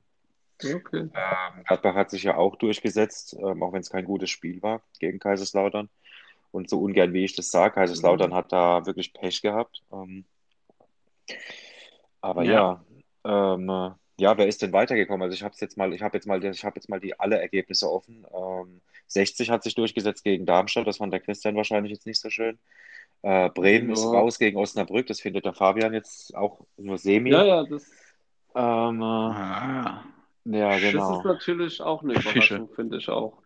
[0.63, 1.09] Okay.
[1.13, 4.81] Ähm, Gladbach hat sich ja auch durchgesetzt, ähm, auch wenn es kein gutes Spiel war
[4.99, 5.89] gegen Kaiserslautern.
[6.51, 9.83] Und so ungern wie ich das sage, Kaiserslautern hat da wirklich Pech gehabt.
[9.91, 10.25] Ähm,
[12.21, 12.83] aber Ja.
[13.23, 15.23] ja, ähm, äh, ja, wer ist denn weitergekommen?
[15.23, 17.39] Also ich habe jetzt mal, ich habe jetzt mal, ich habe jetzt mal die alle
[17.39, 18.25] Ergebnisse offen.
[18.33, 22.29] Ähm, 60 hat sich durchgesetzt gegen Darmstadt, das fand der Christian wahrscheinlich jetzt nicht so
[22.29, 22.59] schön.
[23.21, 24.11] Äh, Bremen ist Ja.
[24.11, 27.31] raus gegen Osnabrück, das findet der Fabian jetzt auch nur semi.
[27.31, 27.91] Ja, ja, das,
[28.55, 30.03] Ähm, äh, Ah.
[30.45, 31.21] ja, das ist genau.
[31.23, 32.55] natürlich auch eine Fische.
[32.55, 33.41] Überraschung, finde ich auch.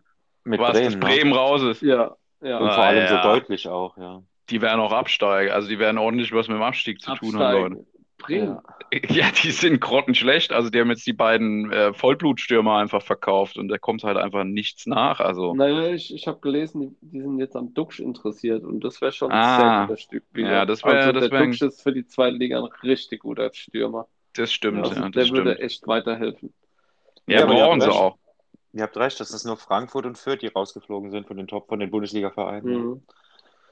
[0.45, 0.99] Mit Was, Bremen, dass ne?
[0.99, 1.81] Bremen raus ist.
[1.81, 2.57] Ja, ja.
[2.59, 3.21] Und Ah, vor allem so ja.
[3.23, 4.21] deutlich auch, ja.
[4.49, 5.51] Die werden auch absteigen.
[5.51, 7.85] Also die werden ordentlich was mit dem Abstieg zu tun haben, Leute.
[8.23, 8.45] Absteigen.
[8.55, 8.61] Bremen.
[9.09, 10.51] Ja, die sind grottenschlecht.
[10.53, 14.43] Also die haben jetzt die beiden äh, Vollblutstürmer einfach verkauft und da kommt halt einfach
[14.43, 15.19] nichts nach.
[15.19, 19.01] Also Naja, ich, ich habe gelesen, die, die sind jetzt am Duxch interessiert und das
[19.01, 19.57] wäre schon ein Ah.
[19.57, 20.51] sehr guter Stück wieder.
[20.51, 22.69] Ja, das wär- also das der wär ein- Duxch ist für die zweite Liga ein
[22.83, 24.07] richtig guter Stürmer.
[24.33, 25.65] das stimmt, Also ja, der das würde stimmt.
[25.65, 26.53] echt weiterhelfen.
[27.25, 27.97] Ja, Ja, brauchen sie recht.
[27.97, 28.17] auch.
[28.73, 31.67] Ihr habt recht, das ist nur Frankfurt und Fürth, die rausgeflogen sind von den Top,
[31.67, 32.65] von den Bundesliga-Vereinen.
[32.89, 33.01] Mhm.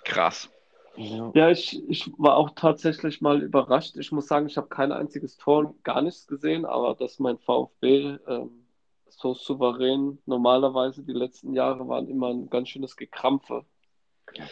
[0.04, 0.50] Krass.
[0.98, 1.32] Ja.
[1.34, 3.96] Ja, ich, ich war auch tatsächlich mal überrascht.
[3.98, 7.38] Ich muss sagen, ich habe kein einziges Tor und gar nichts gesehen, aber dass mein
[7.38, 8.66] VfB ähm,
[9.08, 13.66] so souverän normalerweise die letzten Jahre waren immer ein ganz schönes Gekrampfe.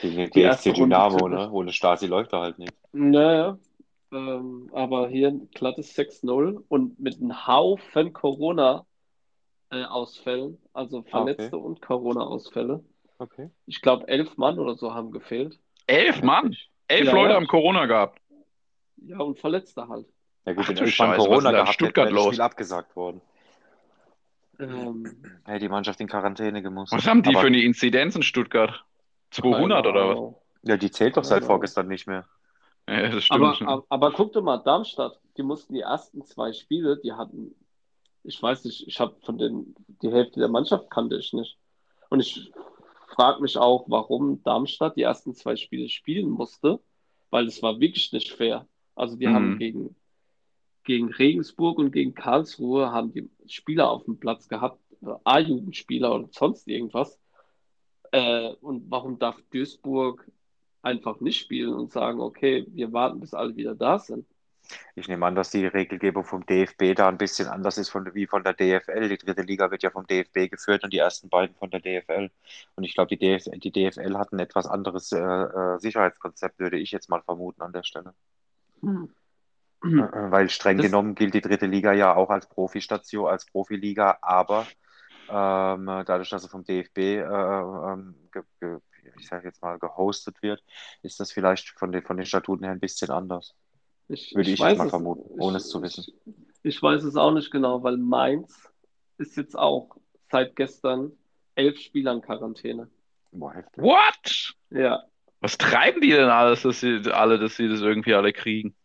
[0.02, 1.52] Gegen den Die erste GFC Dynamo, ne?
[1.52, 2.74] Ohne Stasi läuft er halt nicht.
[2.92, 3.58] Naja,
[4.12, 12.84] ähm, aber hier ein glattes 6-0 und mit einem Haufen Corona-Ausfällen, also Verletzte und Corona-Ausfälle.
[13.20, 13.50] Okay.
[13.66, 15.60] Ich glaube, elf Mann oder so haben gefehlt.
[15.90, 16.56] Elf Mann.
[16.88, 17.36] Elf Ja, Leute ja.
[17.36, 18.20] haben Corona gehabt.
[18.98, 20.08] Ja, und Verletzte halt.
[20.46, 22.28] Ja gut, Ach wenn Scheiße, was ist Corona denn da in gehabt Stuttgart los?
[22.28, 23.22] Spiel abgesagt worden.
[24.60, 26.92] Ähm, Hätte die Mannschaft in Quarantäne gemusst.
[26.92, 28.84] Was haben die Aber, für eine Inzidenz in Stuttgart?
[29.32, 30.36] 200 keine oder was?
[30.64, 32.28] Ja, die zählt doch seit vorgestern nicht mehr.
[32.88, 33.70] Ja, das Aber, stimmt.
[33.70, 37.56] aber, aber guck doch mal, Darmstadt, die mussten die ersten zwei Spiele, die hatten,
[38.24, 41.58] ich weiß nicht, ich habe von den, die Hälfte der Mannschaft kannte ich nicht.
[42.10, 42.52] Und ich
[43.20, 46.82] frage mich auch, warum Darmstadt die ersten zwei Spiele spielen musste,
[47.32, 48.68] weil es war wirklich nicht fair.
[48.96, 49.32] Also die Mhm.
[49.32, 49.96] haben gegen,
[50.84, 56.30] gegen Regensburg und gegen Karlsruhe haben die Spieler auf dem Platz gehabt, äh, A-Jugendspieler oder
[56.32, 57.20] sonst irgendwas.
[58.12, 60.32] Äh, und warum darf Duisburg
[60.84, 64.28] einfach nicht spielen und sagen, okay, wir warten, bis alle wieder da sind?
[64.96, 68.28] Ich nehme an, dass die Regelgebung vom DFB da ein bisschen anders ist von, wie
[68.28, 69.10] von der DFL.
[69.10, 72.30] Die dritte Liga wird ja vom DFB geführt und die ersten beiden von der DFL.
[72.76, 76.78] Und ich glaube, die, DF die DFL hat ein etwas anderes äh, äh, Sicherheitskonzept, würde
[76.78, 78.14] ich jetzt mal vermuten an der Stelle.
[78.82, 79.14] Hm.
[79.82, 84.68] Weil streng Das- genommen gilt die dritte Liga ja auch als Profistation, als Profiliga, aber
[85.30, 88.16] ähm, dadurch, dass sie vom DFB äh, ähm,
[89.18, 90.64] ich sage jetzt mal gehostet wird,
[91.02, 93.56] ist das vielleicht von den, von den Statuten her ein bisschen anders.
[94.10, 96.04] Ich, Würde ich weiß jetzt mal es- vermuten, ohne es zu wissen.
[96.26, 98.70] Ich, ich weiß es auch nicht genau, weil Mainz
[99.18, 99.96] ist jetzt auch
[100.32, 101.12] seit gestern
[101.56, 102.90] elf Spieler in Quarantäne.
[103.32, 103.84] Boah, heftig.
[103.84, 104.56] What?
[104.72, 105.04] Ja,
[105.42, 108.76] Was treiben die denn alles, dass sie alle, dass sie das irgendwie alle kriegen?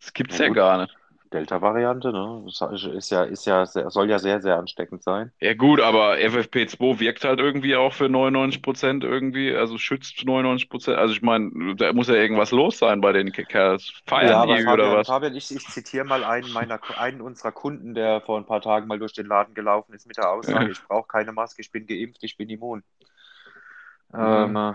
[0.00, 0.94] Das gibt's Ja, ja gar nicht.
[1.34, 2.42] Delta-Variante, ne?
[2.46, 5.32] Das ist ja, ist ja sehr, soll ja sehr, sehr ansteckend sein.
[5.40, 10.70] Ja gut, aber FFP2 wirkt halt irgendwie auch für 99 Prozent irgendwie, also schützt 99
[10.70, 10.96] Prozent.
[10.96, 13.92] Also ich meine, da muss ja irgendwas los sein bei den Kerls.
[14.06, 15.06] Feiern Ja, aber die Fabian, oder was?
[15.06, 18.86] Fabian, ich, ich zitiere mal einen meiner, einen unserer Kunden, der vor ein paar Tagen
[18.86, 21.86] mal durch den Laden gelaufen ist mit der Aussage, ich brauche keine Maske, ich bin
[21.86, 22.82] geimpft, ich bin immun.
[24.16, 24.44] Ja.
[24.44, 24.74] Ähm, äh,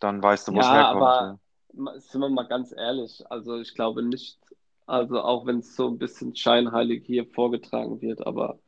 [0.00, 1.02] dann weißt du, wo es Ja, herkommt.
[1.02, 1.38] aber-
[1.98, 4.38] sind wir mal ganz ehrlich, also ich glaube nicht,
[4.86, 8.60] also auch wenn es so ein bisschen scheinheilig hier vorgetragen wird, aber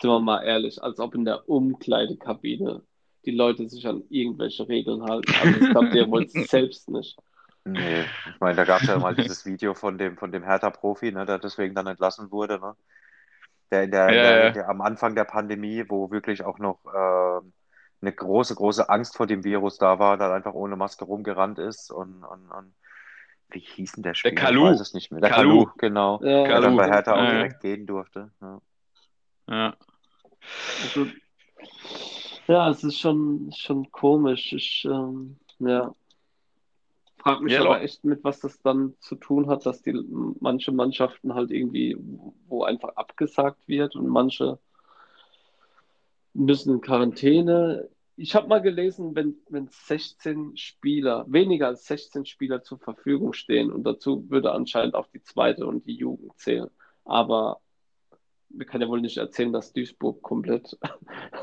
[0.00, 2.82] sind wir mal ehrlich, als ob in der Umkleidekabine
[3.24, 5.34] die Leute sich an irgendwelche Regeln halten.
[5.36, 7.18] Also ich glaube, der wollte es selbst nicht.
[7.64, 11.10] Nee, ich meine, da gab es ja mal dieses Video von dem, von dem Hertha-Profi,
[11.12, 12.76] ne, der deswegen dann entlassen wurde, ne?
[13.72, 14.50] Der, in der, Ja, der, ja.
[14.52, 17.52] der am Anfang der Pandemie, wo wirklich auch noch ähm,
[18.00, 21.90] eine große, große Angst vor dem Virus da war, dann einfach ohne Maske rumgerannt ist
[21.90, 22.74] und, und, und
[23.50, 24.34] wie hieß denn der Spieler?
[24.34, 24.64] Kalu.
[24.66, 25.20] Ich weiß es nicht mehr.
[25.20, 25.64] Der Kalu.
[25.64, 26.20] Kalu, genau.
[26.22, 26.94] Ja, Der dann bei Kalu.
[26.94, 28.30] Hertha auch direkt gehen durfte.
[28.40, 28.60] Ja.
[29.48, 29.76] Ja.
[30.82, 31.06] Also,
[32.46, 34.52] ja, es ist schon, schon komisch.
[34.52, 35.94] Ich, ähm, ja.
[37.18, 39.92] Frag mich Ja, aber echt mit, was das dann zu tun hat, dass die
[40.40, 41.96] manche Mannschaften halt irgendwie,
[42.46, 44.58] wo einfach abgesagt wird und manche
[46.34, 47.88] müssen in Quarantäne.
[48.16, 53.70] Ich habe mal gelesen, wenn, wenn 16 Spieler, weniger als 16 Spieler zur Verfügung stehen
[53.70, 56.70] und dazu würde anscheinend auch die zweite und die Jugend zählen.
[57.04, 57.60] Aber
[58.48, 60.78] wir können ja wohl nicht erzählen, dass Duisburg komplett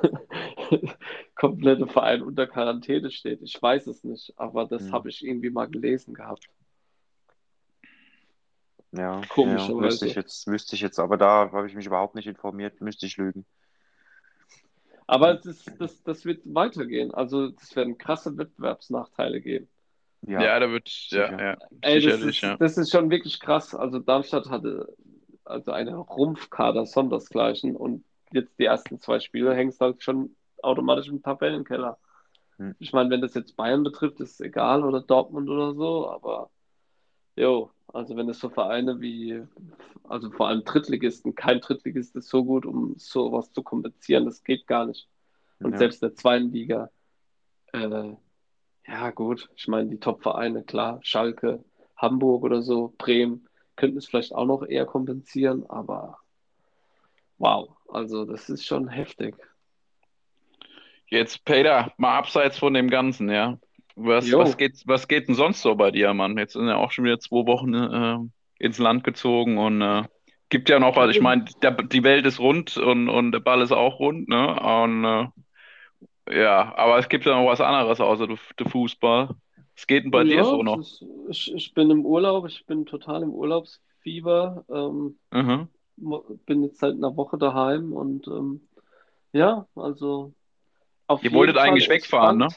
[1.35, 3.41] komplette Verein unter Quarantäne steht.
[3.43, 4.93] Ich weiß es nicht, aber das Hm.
[4.93, 6.47] habe ich irgendwie mal gelesen gehabt.
[8.91, 9.73] Ja, Komischerweise.
[9.73, 12.79] ja, wüsste ich jetzt, wüsste ich jetzt, aber da habe ich mich überhaupt nicht informiert,
[12.81, 13.45] müsste ich lügen.
[15.07, 17.13] Aber das, das, das wird weitergehen.
[17.13, 19.69] Also es werden krasse Wettbewerbsnachteile geben.
[20.37, 21.39] Ja, Ja, da wird, ja, sicher.
[21.39, 22.59] ja, Ey, das sicherlich, ist, ja.
[22.59, 23.75] das ist schon wirklich krass.
[23.75, 24.95] Also Darmstadt hatte
[25.45, 31.21] also eine Rumpfkader sondersgleichen und jetzt die ersten zwei Spiele hängst halt schon automatisch im
[31.23, 31.99] Tabellenkeller.
[32.59, 32.75] Hm.
[32.79, 36.51] Ich meine, wenn das jetzt Bayern betrifft, ist es egal oder Dortmund oder so, aber
[37.35, 39.43] jo, also wenn es so Vereine wie,
[40.03, 44.67] also vor allem Drittligisten, kein Drittligist ist so gut, um sowas zu kompensieren, das geht
[44.67, 45.07] gar nicht.
[45.59, 45.77] Und Ja.
[45.77, 46.89] selbst der zweiten Liga,
[47.73, 48.13] äh,
[48.87, 51.63] ja gut, ich meine, die Top-Vereine, klar, Schalke,
[51.95, 56.19] Hamburg oder so, Bremen, könnten es vielleicht auch noch eher kompensieren, aber
[57.37, 59.35] wow, also das ist schon heftig.
[61.07, 63.59] Jetzt, Peter, mal abseits von dem Ganzen, ja.
[63.95, 64.39] Was, Jo.
[64.39, 66.37] was geht, was geht denn sonst so bei dir, Mann?
[66.37, 68.17] Jetzt sind ja auch schon wieder zwei Wochen äh,
[68.65, 70.03] ins Land gezogen und äh,
[70.49, 71.11] gibt ja noch was.
[71.15, 74.59] Ich meine, die Welt ist rund und, und der Ball ist auch rund, ne?
[74.59, 75.27] Und äh,
[76.41, 79.29] ja, aber es gibt ja noch was anderes außer der, Fußball.
[79.75, 80.79] Was geht denn bei dir Ja, so noch?
[80.79, 85.67] Ist, ich, ich bin im Urlaub, ich bin total im Urlaubsfieber, ähm, Mhm.
[86.45, 88.61] bin jetzt seit einer Woche daheim und ähm,
[89.33, 90.33] ja, also
[91.07, 92.47] auf Ihr wolltet Fall eigentlich wegfahren, ne?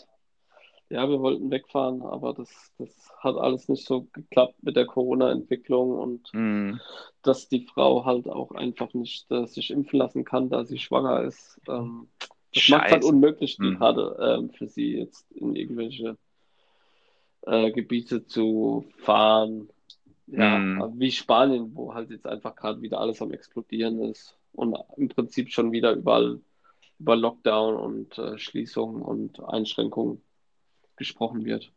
[0.89, 5.91] Ja, wir wollten wegfahren, aber das, das hat alles nicht so geklappt mit der Corona-Entwicklung
[5.99, 6.80] und Hm.
[7.22, 11.22] dass die Frau halt auch einfach nicht äh, sich impfen lassen kann, da sie schwanger
[11.22, 11.61] ist.
[11.68, 12.09] Ähm,
[12.55, 13.09] das macht es halt Scheiße.
[13.09, 13.78] unmöglich, die Hm.
[13.78, 16.16] gerade ähm, für sie jetzt in irgendwelche
[17.43, 19.68] äh, Gebiete zu fahren.
[20.28, 24.76] Ja, aber wie Spanien, wo halt jetzt einfach gerade wieder alles am explodieren ist und
[24.97, 26.41] im Prinzip schon wieder überall
[26.99, 30.22] über Lockdown und äh, Schließungen und Einschränkungen
[30.97, 31.70] gesprochen wird.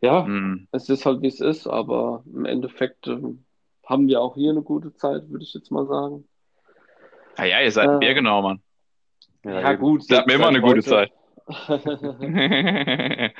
[0.00, 0.68] Ja, Hm.
[0.72, 3.44] es ist halt wie es ist, aber im Endeffekt ähm,
[3.84, 6.24] haben wir auch hier eine gute Zeit, würde ich jetzt mal sagen.
[7.36, 8.60] Ah ja, ihr seid Äh, Bier genau, Mann.
[9.44, 9.80] Ja, eben.
[9.80, 10.02] gut.
[10.10, 11.12] Da hatten wir immer eine gute heute- Zeit.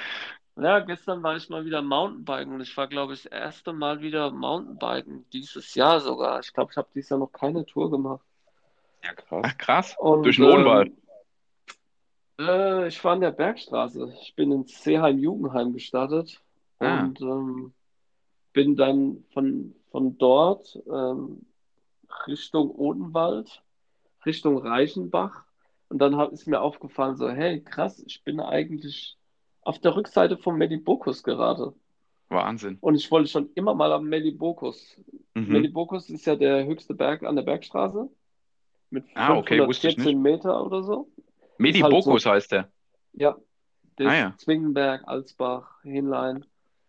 [0.61, 4.01] Ja, gestern war ich mal wieder Mountainbiken und ich war, glaube ich, das erste Mal
[4.01, 6.41] wieder Mountainbiken, dieses Jahr sogar.
[6.41, 8.24] Ich glaube, ich habe dieses Jahr noch keine Tour gemacht.
[9.05, 9.43] Ja, krass.
[9.47, 9.97] Ach, krass.
[10.01, 10.89] Und, Durch den Odenwald.
[10.89, 10.97] ähm,
[12.39, 14.12] äh, ich war in der Bergstraße.
[14.22, 16.41] Ich bin in Seeheim-Jugendheim gestartet
[16.80, 17.03] Ah.
[17.03, 17.72] und ähm,
[18.53, 21.45] bin dann von, von dort ähm,
[22.26, 23.62] Richtung Odenwald,
[24.24, 25.45] Richtung Reichenbach.
[25.89, 29.16] Und dann hat, ist mir aufgefallen, so, hey, krass, ich bin eigentlich
[29.62, 31.74] auf der Rückseite vom Medibokus gerade.
[32.28, 32.78] Wahnsinn.
[32.80, 35.01] Und ich wollte schon immer mal am Medibokus.
[35.34, 35.49] Mhm.
[35.49, 38.09] Medibokus ist ja der höchste Berg an der Bergstraße.
[38.91, 41.09] Mit Ah, okay, wusste ich 514 Meter oder so.
[41.59, 42.71] Medi ist halt Bokus heißt der.
[43.13, 43.37] Ja.
[43.99, 44.35] Der Ah, ja.
[44.39, 46.45] Zwingenberg, Alsbach, Hinlein.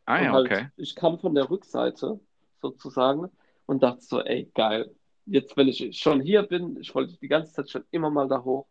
[0.06, 0.70] Ah ja, halt, okay.
[0.78, 2.20] ich kam von der Rückseite
[2.62, 3.30] sozusagen
[3.66, 4.96] und dachte so, ey, geil.
[5.26, 8.44] Jetzt, wenn ich schon hier bin, ich wollte die ganze Zeit schon immer mal da
[8.44, 8.68] hoch.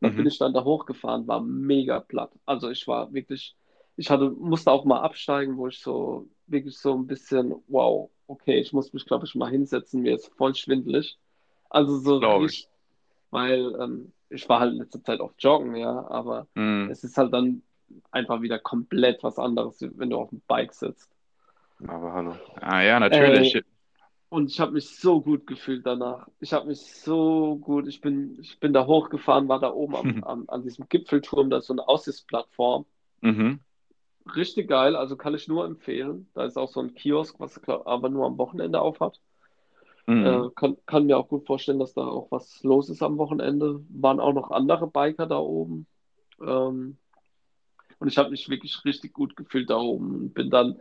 [0.00, 0.16] Dann Mhm.
[0.18, 2.32] bin ich dann da hochgefahren, war mega platt.
[2.44, 3.56] Also ich war wirklich,
[3.96, 8.58] ich hatte, musste auch mal absteigen, wo ich so wirklich so ein bisschen, wow, okay,
[8.60, 11.18] ich muss mich, glaube ich, mal hinsetzen, mir ist voll schwindelig.
[11.70, 12.68] Also so richtig,
[13.30, 16.90] weil ähm, ich war halt letzte Zeit oft joggen, ja, aber Mhm.
[16.90, 17.62] es ist halt dann
[18.10, 21.10] einfach wieder komplett was anderes, wenn du auf dem Bike sitzt.
[21.86, 22.34] Aber hallo.
[22.60, 23.54] Ah ja, natürlich.
[23.54, 23.62] Ey,
[24.30, 26.28] und ich habe mich so gut gefühlt danach.
[26.40, 30.16] Ich habe mich so gut, ich bin, ich bin da hochgefahren, war da oben am,
[30.24, 32.86] am, an diesem Gipfelturm, da ist so eine Aussichtsplattform.
[33.22, 33.60] Mhm.
[34.34, 36.28] Richtig geil, also kann ich nur empfehlen.
[36.34, 39.20] Da ist auch so ein Kiosk, was aber nur am Wochenende auf hat.
[40.06, 40.46] Mhm.
[40.46, 43.80] Äh, kann, kann mir auch gut vorstellen, dass da auch was los ist am Wochenende.
[43.90, 45.86] Waren auch noch andere Biker da oben.
[46.40, 46.98] Ähm,
[47.98, 50.80] und ich habe mich wirklich richtig gut gefühlt da oben und bin dann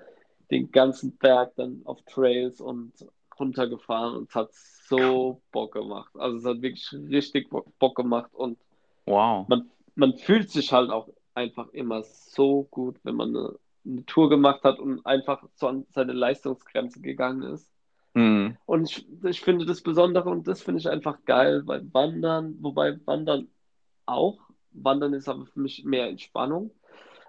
[0.50, 2.94] den ganzen Berg dann auf Trails und
[3.40, 6.12] runtergefahren und es hat so Bock gemacht.
[6.16, 8.58] Also es hat wirklich richtig Bo- Bock gemacht und
[9.06, 9.48] Wow.
[9.96, 13.56] man fühlt sich halt auch einfach immer so gut, wenn man eine,
[13.86, 17.72] eine Tour gemacht hat und einfach so an seine Leistungsgrenze gegangen ist.
[18.14, 18.58] Mhm.
[18.66, 23.00] Und ich, ich finde das Besondere und das finde ich einfach geil, weil Wandern, wobei
[23.06, 23.50] Wandern
[24.06, 24.40] auch,
[24.72, 26.72] Wandern ist aber für mich mehr Entspannung,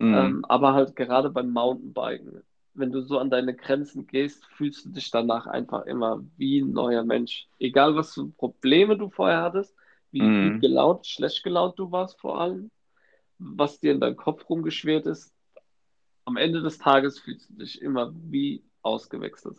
[0.01, 0.15] Mhm.
[0.15, 2.43] ähm, aber halt gerade beim Mountainbiken,
[2.75, 6.73] wenn du so an deine Grenzen gehst, fühlst du dich danach einfach immer wie ein
[6.73, 7.49] neuer Mensch.
[7.59, 9.75] Egal, was für Probleme du vorher hattest,
[10.11, 10.53] wie Mhm.
[10.53, 12.71] gut gelaunt, schlecht gelaunt du warst vor allem,
[13.39, 15.33] was dir in deinem Kopf rumgeschwirrt ist,
[16.25, 19.59] am Ende des Tages fühlst du dich immer wie ausgewechselt.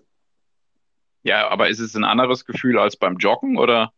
[1.24, 3.94] Ja, aber ist es ein anderes Gefühl als beim Joggen oder?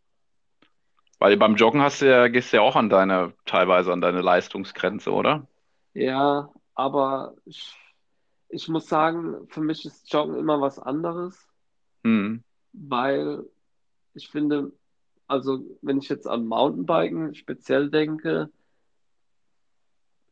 [1.19, 4.21] Weil beim Joggen hast du ja, gehst du ja auch an deine, teilweise an deine
[4.21, 5.45] Leistungsgrenze, oder?
[5.93, 7.73] Ja, aber ich,
[8.49, 11.47] ich muss sagen, für mich ist Joggen immer was anderes,
[12.03, 12.43] Mhm.
[12.73, 13.43] weil
[14.13, 14.73] ich finde,
[15.27, 18.51] also wenn ich jetzt an Mountainbiken speziell denke,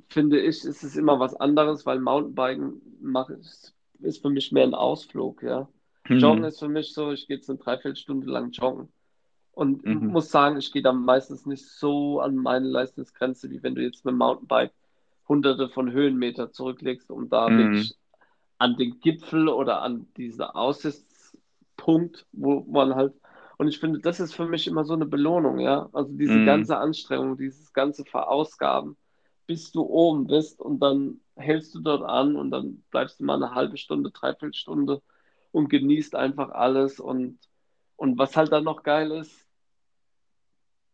[0.09, 4.63] finde ich, ist es immer was anderes, weil Mountainbiken mach, ist, ist für mich mehr
[4.63, 5.67] ein Ausflug, ja.
[6.11, 6.45] Joggen Mhm.
[6.45, 8.91] ist für mich so, ich gehe jetzt eine Dreiviertelstunde lang joggen.
[9.53, 10.09] Und Mhm.
[10.09, 14.03] muss sagen, ich gehe dann meistens nicht so an meine Leistungsgrenze, wie wenn du jetzt
[14.05, 14.73] mit dem Mountainbike
[15.27, 17.57] hunderte von Höhenmeter zurücklegst, um da Mhm.
[17.57, 17.95] wirklich
[18.57, 23.13] an den Gipfel oder an diesen Aussichtspunkt, wo man halt.
[23.57, 25.89] Und ich finde, das ist für mich immer so eine Belohnung, ja.
[25.93, 26.45] Also diese Mhm.
[26.45, 28.97] ganze Anstrengung, dieses ganze Verausgaben,
[29.47, 33.35] bis du oben bist und dann hältst du dort an und dann bleibst du mal
[33.41, 35.01] eine halbe Stunde, dreiviertel Stunde
[35.53, 36.99] und genießt einfach alles.
[36.99, 37.39] Und,
[37.95, 39.47] und was halt dann noch geil ist,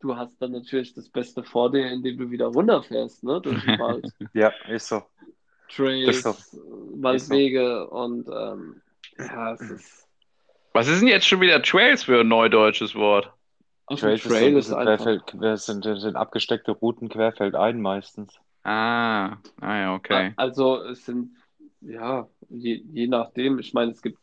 [0.02, 3.80] du hast dann natürlich das Beste vor dir, indem du wieder runterfährst, ne, durch den
[3.80, 4.06] Wald.
[4.34, 5.02] Ja, ist so.
[5.70, 6.58] Trails, Das
[6.96, 8.82] Waldwege und ähm,
[9.18, 10.08] ja, es ist.
[10.74, 13.32] Was ist denn jetzt schon wieder Trails für ein neudeutsches Wort?
[13.90, 15.06] Dem Trails ist so ein Trail ist einfach.
[15.06, 18.40] querfeld, das sind, das sind abgesteckte Routen querfeldein meistens.
[18.64, 20.34] Ah, ah ja, okay.
[20.36, 21.36] Also es sind,
[21.82, 24.20] ja, je, je nachdem, ich meine, es gibt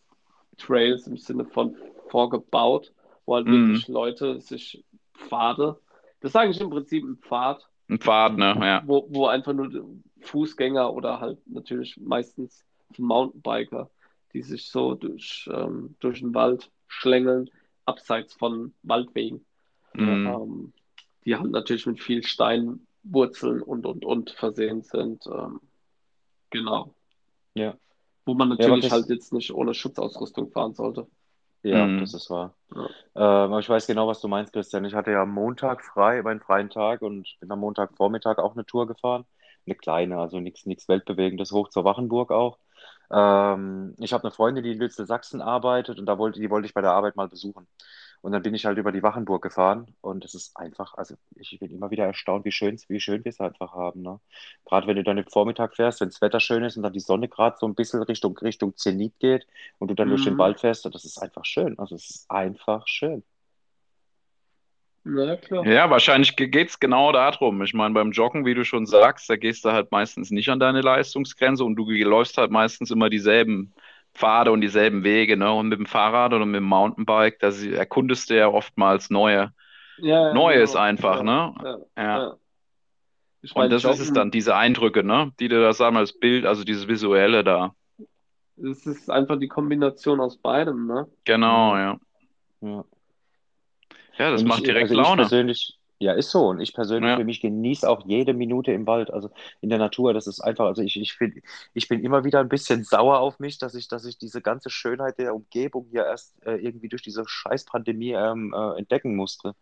[0.56, 1.76] Trails im Sinne von
[2.08, 2.92] vorgebaut,
[3.24, 3.68] wo halt Mhm.
[3.68, 4.84] wirklich Leute sich
[5.14, 5.78] Pfade,
[6.20, 8.56] das ist eigentlich im Prinzip ein Pfad, Ein Pfad, ne?
[8.60, 8.82] Ja.
[8.86, 9.70] wo, wo einfach nur
[10.20, 12.64] Fußgänger oder halt natürlich meistens
[12.98, 13.90] Mountainbiker,
[14.32, 17.50] die sich so durch, ähm, durch den Wald schlängeln,
[17.84, 19.44] abseits von Waldwegen.
[19.94, 20.26] Mhm.
[20.26, 20.72] Ähm,
[21.24, 25.26] die halt natürlich mit viel Steinwurzeln und und und versehen sind.
[25.26, 25.60] Ähm,
[26.50, 26.94] genau.
[27.54, 27.76] Ja.
[28.26, 31.06] Wo man natürlich das- halt jetzt nicht ohne Schutzausrüstung fahren sollte.
[31.62, 32.00] Ja, Mhm.
[32.00, 32.54] das ist wahr.
[32.74, 32.82] Ja.
[33.14, 34.84] Ähm, aber ich weiß genau, was du meinst, Christian.
[34.84, 38.66] Ich hatte ja am Montag frei, meinen freien Tag und bin am Montagvormittag auch eine
[38.66, 39.24] Tour gefahren.
[39.66, 42.58] Eine kleine, also nichts nichts Weltbewegendes, hoch zur Wachenburg auch.
[43.10, 46.66] Ähm, ich habe eine Freundin, die in Lützel Sachsen arbeitet und da wollte, die wollte
[46.66, 47.66] ich bei der Arbeit mal besuchen.
[48.26, 51.60] Und dann bin ich halt über die Wachenburg gefahren und es ist einfach, also ich
[51.60, 54.02] bin immer wieder erstaunt, wie schön, wie schön wir es einfach haben.
[54.02, 54.18] Ne?
[54.64, 56.98] Gerade wenn du dann im Vormittag fährst, wenn das Wetter schön ist und dann die
[56.98, 59.46] Sonne gerade so ein bisschen Richtung, Richtung Zenit geht
[59.78, 60.38] und du dann durch den Mhm.
[60.38, 61.78] Wald fährst, das ist einfach schön.
[61.78, 63.22] Also es ist einfach schön.
[65.04, 65.64] Na klar.
[65.64, 67.62] Ja, wahrscheinlich geht es genau darum.
[67.62, 70.58] Ich meine, beim Joggen, wie du schon sagst, da gehst du halt meistens nicht an
[70.58, 73.72] deine Leistungsgrenze und du läufst halt meistens immer dieselben
[74.16, 75.52] Pfade und dieselben Wege, ne?
[75.52, 79.52] Und mit dem Fahrrad oder mit dem Mountainbike, da erkundest du ja oftmals neue,
[79.98, 80.82] Ja, ja, Neues genau.
[80.82, 81.54] einfach, Ja, ne?
[81.62, 82.18] ja, Ja.
[82.18, 82.36] ja.
[83.42, 85.32] Ich Und das ist es dann, diese Eindrücke, ne?
[85.38, 87.74] Die du da sagen, das Bild, also dieses Visuelle da.
[88.56, 91.06] es ist einfach die Kombination aus beidem, ne?
[91.24, 91.98] Genau, ja.
[92.62, 92.84] Ja.
[94.18, 95.22] Ja, das Und macht ich, direkt also ich Laune.
[95.22, 96.48] persönlich, ja, ist so.
[96.48, 97.16] Und ich persönlich Ja.
[97.16, 99.30] für mich genieße auch jede Minute im Wald, also
[99.60, 100.12] in der Natur.
[100.12, 101.42] Das ist einfach, also ich, ich bin,
[101.72, 104.68] ich bin immer wieder ein bisschen sauer auf mich, dass ich, dass ich diese ganze
[104.68, 109.54] Schönheit der Umgebung hier erst äh, irgendwie durch diese scheiß Pandemie ähm, äh, entdecken musste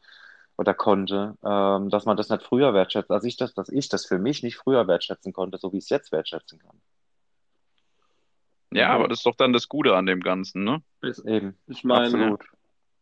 [0.57, 4.07] oder konnte, ähm, dass man das nicht früher wertschätzt, als ich das, dass ich das
[4.07, 6.81] für mich nicht früher wertschätzen konnte, so wie ich es jetzt wertschätzen kann.
[8.73, 10.83] Ja, aber das ist doch dann das Gute an dem Ganzen, ne?
[11.01, 12.45] Ich, Eben, ich meine, absolut.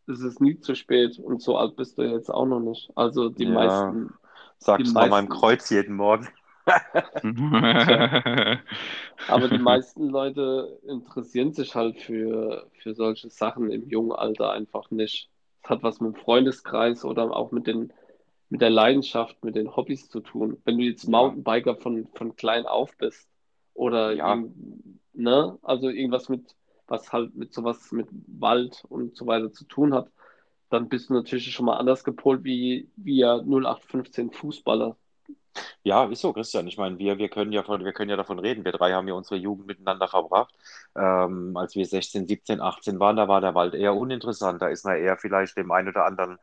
[0.07, 2.91] Es ist nie zu spät und so alt bist du jetzt auch noch nicht.
[2.97, 3.47] Also die Ja.
[3.47, 4.15] meisten,
[4.59, 6.29] Sag's mal meinem Kreuz jeden Morgen.
[9.27, 14.91] aber die meisten Leute interessieren sich halt für, für solche Sachen im jungen Alter einfach
[14.91, 15.31] nicht.
[15.63, 17.93] Es hat was mit dem Freundeskreis oder auch mit den,
[18.49, 20.61] mit der Leidenschaft, mit den Hobbys zu tun.
[20.65, 21.09] Wenn du jetzt.
[21.09, 23.29] Mountainbiker von, von klein auf bist
[23.75, 24.43] oder Ja.
[25.15, 26.55] ne, also irgendwas mit,
[26.93, 30.09] was halt mit sowas mit Wald und so weiter zu tun hat,
[30.71, 34.97] dann bist du natürlich schon mal anders gepolt wie, ja 0815 Fußballer.
[35.83, 36.67] Ja, ist so, Christian.
[36.67, 38.65] Ich meine, wir, wir können ja von, wir können ja davon reden.
[38.65, 40.55] Wir drei haben ja unsere Jugend miteinander verbracht.
[40.97, 44.63] Ähm, als wir 16, 17, 18 waren, da war der Wald eher uninteressant.
[44.63, 46.39] Da ist man eher vielleicht dem ein oder anderen,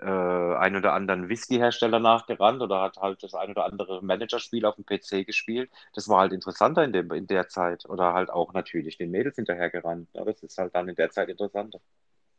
[0.00, 4.76] äh, ein oder anderen Whisky-Hersteller nachgerannt oder hat halt das ein oder andere Managerspiel auf
[4.76, 5.70] dem PC gespielt.
[5.94, 7.88] Das war halt interessanter in dem, in der Zeit.
[7.88, 10.08] Oder halt auch natürlich den Mädels hinterhergerannt.
[10.12, 11.80] Ja, das ist halt dann in der Zeit interessanter.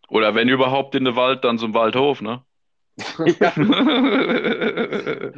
[0.08, 2.44] Oder wenn überhaupt in den Wald, dann zum Waldhof, ne?
[3.40, 3.54] Ja.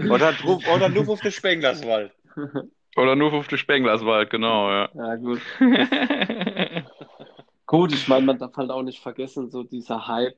[0.09, 0.33] Oder,
[0.73, 2.11] oder nur auf den Spenglerswald.
[2.97, 4.89] Oder nur auf den Spenglerswald, genau, ja.
[4.93, 5.39] Ja, gut.
[7.65, 10.35] Gut, ich meine, man darf halt auch nicht vergessen, so dieser Hype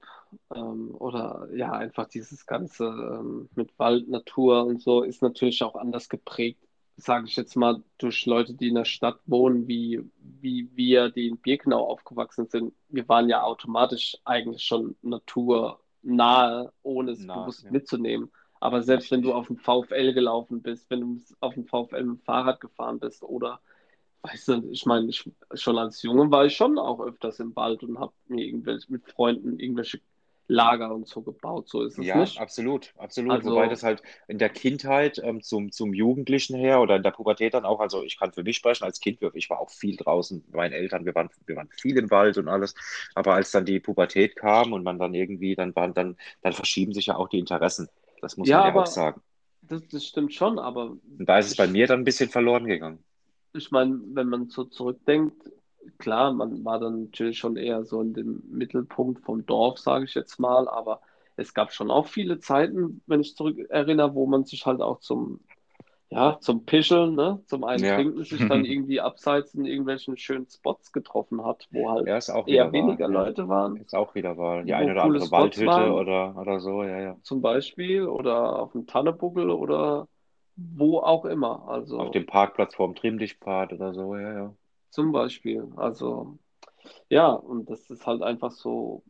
[0.55, 5.75] ähm, oder ja, einfach dieses Ganze ähm, mit Wald, Natur und so ist natürlich auch
[5.75, 6.59] anders geprägt,
[6.97, 11.27] sage ich jetzt mal, durch Leute, die in der Stadt wohnen, wie, wie wir, die
[11.27, 12.73] in Birkenau aufgewachsen sind.
[12.89, 17.71] Wir waren ja automatisch eigentlich schon naturnahe, ohne es Nah, bewusst ja.
[17.71, 18.31] mitzunehmen.
[18.59, 22.19] Aber selbst wenn du auf dem VfL gelaufen bist, wenn du auf dem VfL mit
[22.19, 23.59] dem Fahrrad gefahren bist oder
[24.23, 27.84] Weißt du, ich meine, ich, schon als Junge war ich schon auch öfters im Wald
[27.84, 29.99] und habe mir irgendwelche mit Freunden irgendwelche
[30.53, 31.67] Lager und so gebaut.
[31.67, 32.39] So ist es Ja, nicht.
[32.39, 33.31] absolut, absolut.
[33.31, 37.11] Also- Wobei das halt in der Kindheit ähm, zum, zum Jugendlichen her oder in der
[37.11, 39.95] Pubertät dann auch, also ich kann für mich sprechen als Kind, ich war auch viel
[39.97, 42.75] draußen mit meinen Eltern, wir waren, wir waren viel im Wald und alles.
[43.15, 46.93] Aber als dann die Pubertät kam und man dann irgendwie, dann waren dann, dann verschieben
[46.93, 47.89] sich ja auch die Interessen.
[48.21, 49.21] Das muss Ja, man ja aber- auch sagen.
[49.65, 52.65] Das, das stimmt schon, aber Und da ist es bei mir dann ein bisschen verloren
[52.65, 52.99] gegangen.
[53.53, 55.41] ich meine, wenn man so zurückdenkt,
[55.97, 60.13] klar, man war dann natürlich schon eher so in dem Mittelpunkt vom Dorf, sage ich
[60.15, 61.01] jetzt mal, aber
[61.36, 64.99] es gab schon auch viele Zeiten, wenn ich zurück erinnere, wo man sich halt auch
[64.99, 65.39] zum,
[66.09, 71.45] ja, zum Pischeln, ne, zum Eintrinken sich dann irgendwie abseits in irgendwelchen schönen Spots getroffen
[71.45, 72.73] hat, wo halt Ja, eher wahr.
[72.73, 73.11] weniger Ja.
[73.25, 74.63] Leute waren, Ist auch wieder wahr.
[74.63, 75.93] Die eine oder andere Spots Waldhütte waren.
[75.93, 77.17] oder, oder so, ja, ja.
[77.23, 80.07] zum Beispiel, oder auf dem Tannebuckel oder
[80.55, 81.67] wo auch immer.
[81.67, 84.55] Also Auf dem Parkplatz vorm Trimmdichtpfad oder so, ja, ja.
[84.93, 85.67] Zum Beispiel.
[85.75, 86.37] Also,
[87.09, 89.01] ja, und das ist halt einfach so,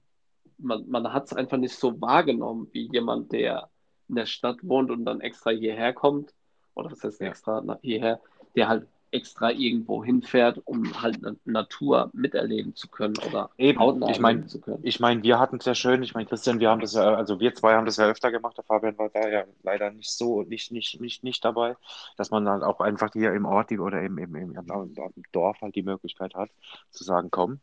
[0.58, 3.70] man, man hat es einfach nicht so wahrgenommen, wie jemand, der
[4.08, 6.34] in der Stadt wohnt und dann extra hierher kommt,
[6.74, 7.28] oder was heißt Ja.
[7.28, 8.22] extra nach hierher,
[8.56, 14.10] der halt extra irgendwo hinfährt, um halt Na- Natur miterleben zu können oder Eben, hautnah
[14.10, 14.80] ich mein, zu können.
[14.84, 16.02] Ich meine, wir hatten es ja schön.
[16.04, 18.58] Ich meine, Christian, wir haben das ja, also wir zwei haben das ja öfter gemacht.
[18.58, 21.76] Der Fabian war da ja leider nicht so, nicht, nicht, nicht, nicht dabei,
[22.18, 25.62] dass man dann auch einfach hier im Ort die, oder im, im, im, im Dorf
[25.62, 26.50] halt die Möglichkeit hat,
[26.90, 27.60] zu sagen, komm,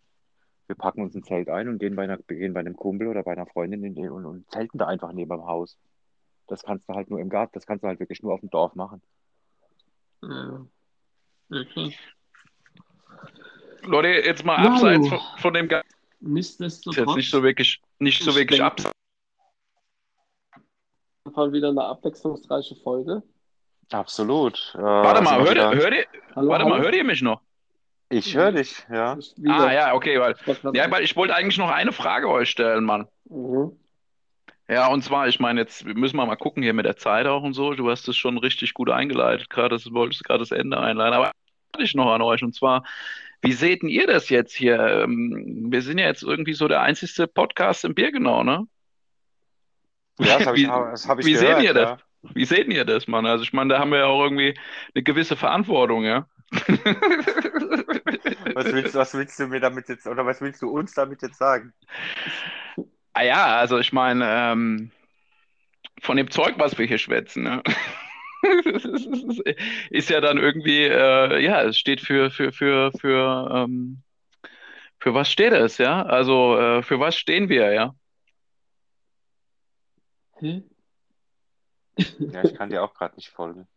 [0.68, 3.24] wir packen uns ein Zelt ein und gehen bei, einer, gehen bei einem Kumpel oder
[3.24, 5.76] bei einer Freundin in, und, und zelten da einfach neben dem Haus.
[6.46, 8.50] Das kannst du halt nur im Garten, das kannst du halt wirklich nur auf dem
[8.50, 9.02] Dorf machen.
[10.22, 10.66] Ja.
[11.50, 11.96] Okay.
[13.82, 15.88] Leute, jetzt mal abseits von, von dem Ganzen,
[16.36, 18.92] ist jetzt nicht so wirklich, nicht so Ich wirklich abseits.
[21.34, 23.22] Fall wieder eine abwechslungsreiche Folge.
[23.92, 24.74] Absolut.
[24.76, 26.84] Äh, Warte mal, hört ihr, hört ihr, Hallo, warte mal, hallo?
[26.84, 27.40] hört ihr mich noch?
[28.08, 29.16] Ich höre dich, ja.
[29.46, 30.34] Ah, ja, okay, weil,
[30.72, 33.06] ja, weil ich wollte eigentlich noch eine Frage euch stellen, Mann.
[33.28, 33.78] Mhm.
[34.70, 37.42] Ja, und zwar, ich meine, jetzt müssen wir mal gucken hier mit der Zeit auch
[37.42, 37.74] und so.
[37.74, 41.14] Du hast es schon richtig gut eingeleitet, gerade das wolltest gerade das Ende einleiten.
[41.14, 41.32] Aber
[41.78, 42.84] ich noch an euch und zwar,
[43.42, 44.78] wie seht denn ihr das jetzt hier?
[44.78, 48.68] Ähm, Wir sind ja jetzt irgendwie so der einzigste Podcast im Birgenau, ne?
[50.20, 51.90] Ja, das habe ich, Wie- das hab ich wie gehört, sehen ihr das?
[51.90, 51.98] ja.
[52.34, 53.26] Wie seht ihr das, Mann?
[53.26, 54.54] Also ich meine, da haben wir ja auch irgendwie
[54.94, 56.26] eine gewisse Verantwortung, ja?
[58.54, 61.38] Was willst, was willst du mir damit jetzt, oder was willst du uns damit jetzt
[61.38, 61.72] sagen?
[63.20, 64.90] Ah ja, also ich meine, ähm,
[66.00, 67.62] von dem Zeug, was wir hier schwätzen, ne?
[69.90, 74.02] ist ja dann irgendwie, äh, ja, es steht für, für, für, für, ähm,
[74.98, 76.02] für was steht es, ja?
[76.02, 77.94] Also äh, für was stehen wir, ja?
[80.38, 80.62] Hä?
[82.20, 83.68] Ja, ich kann dir auch gerade nicht folgen.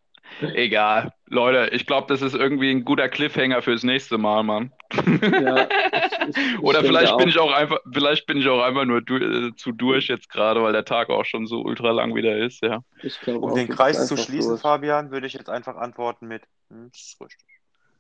[0.42, 1.14] Egal.
[1.28, 4.72] Leute, ich glaube, das ist irgendwie ein guter Cliffhanger fürs nächste Mal, Mann.
[4.94, 5.68] Ja,
[6.28, 7.30] ich, ich, ich Oder denke vielleicht bin auch.
[7.30, 10.62] ich auch einfach, vielleicht bin ich auch einfach nur du, äh, zu durch jetzt gerade,
[10.62, 12.84] weil der Tag auch schon so ultra lang wieder ist, ja.
[13.02, 14.62] Ich Um auch, den Kreis zu schließen, durch.
[14.62, 17.48] Fabian, würde ich jetzt einfach antworten mit, hm, das ist richtig.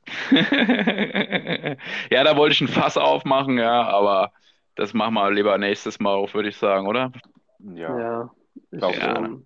[2.11, 4.31] Ja, da wollte ich ein Fass aufmachen, ja, aber
[4.75, 7.11] das machen wir lieber nächstes Mal auf, würde ich sagen, oder?
[7.59, 7.99] Ja.
[7.99, 8.31] Ja,
[8.71, 9.45] ich, ich ähm,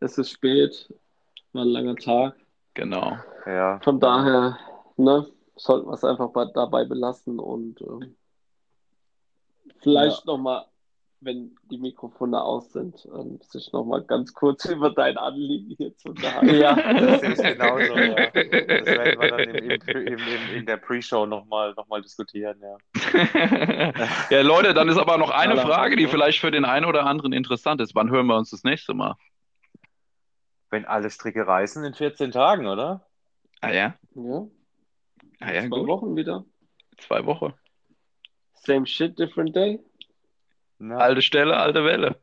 [0.00, 0.88] es ist spät,
[1.54, 2.34] war ein langer Tag.
[2.74, 3.16] Genau.
[3.46, 3.80] ja.
[3.82, 4.58] Von daher,
[4.96, 5.26] ne,
[5.56, 8.16] sollten wir es einfach bei, dabei belassen und ähm,
[9.80, 10.64] vielleicht nochmal,
[11.20, 16.08] wenn die Mikrofone aus sind, ähm, sich nochmal ganz kurz über dein Anliegen hier zu
[16.08, 16.54] unterhalten.
[16.56, 18.14] Ja, das sehe ich genauso, ja.
[18.14, 22.76] Das werden wir dann im, im, im, in der Pre-Show nochmal noch mal diskutieren, ja.
[24.30, 27.32] Ja, Leute, dann ist aber noch eine Frage, die vielleicht für den einen oder anderen
[27.32, 27.94] interessant ist.
[27.94, 29.14] Wann hören wir uns das nächste Mal?
[30.70, 33.06] Wenn alle Stricke reißen, in 14 Tagen, oder?
[33.60, 33.94] Ah ja?
[34.14, 34.46] Ja,
[35.40, 35.88] Ah ja, zwei gut.
[35.88, 36.44] Wochen wieder.
[36.98, 37.54] Zwei Wochen.
[38.54, 39.80] Same shit, different day.
[40.78, 42.16] Na, Alte Stelle, alte Welle.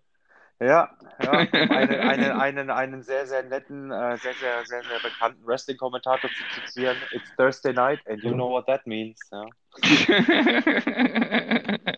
[0.59, 0.89] Ja,
[1.23, 5.45] ja, um einen, einen, einen, einen sehr, sehr netten, äh, sehr, sehr, sehr, sehr bekannten
[5.45, 6.97] Wrestling-Kommentator zu zitieren.
[7.11, 9.19] It's Thursday night and you know what that means.
[9.31, 9.45] Ja.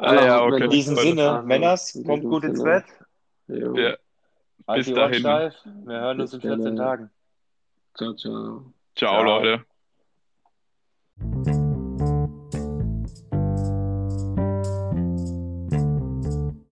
[0.00, 0.64] Ah ja, Wenn okay.
[0.64, 2.62] In diesem Sinne, also, Männers, kommt gut ins.
[2.62, 2.84] Bett.
[3.48, 3.96] Ja.
[4.76, 5.20] Bis die dahin.
[5.20, 5.54] Steif.
[5.84, 7.10] Wir hören uns in 14 Tagen.
[7.94, 8.72] Ciao, ciao.
[8.94, 9.22] Ciao, ciao.
[9.22, 9.64] Leute.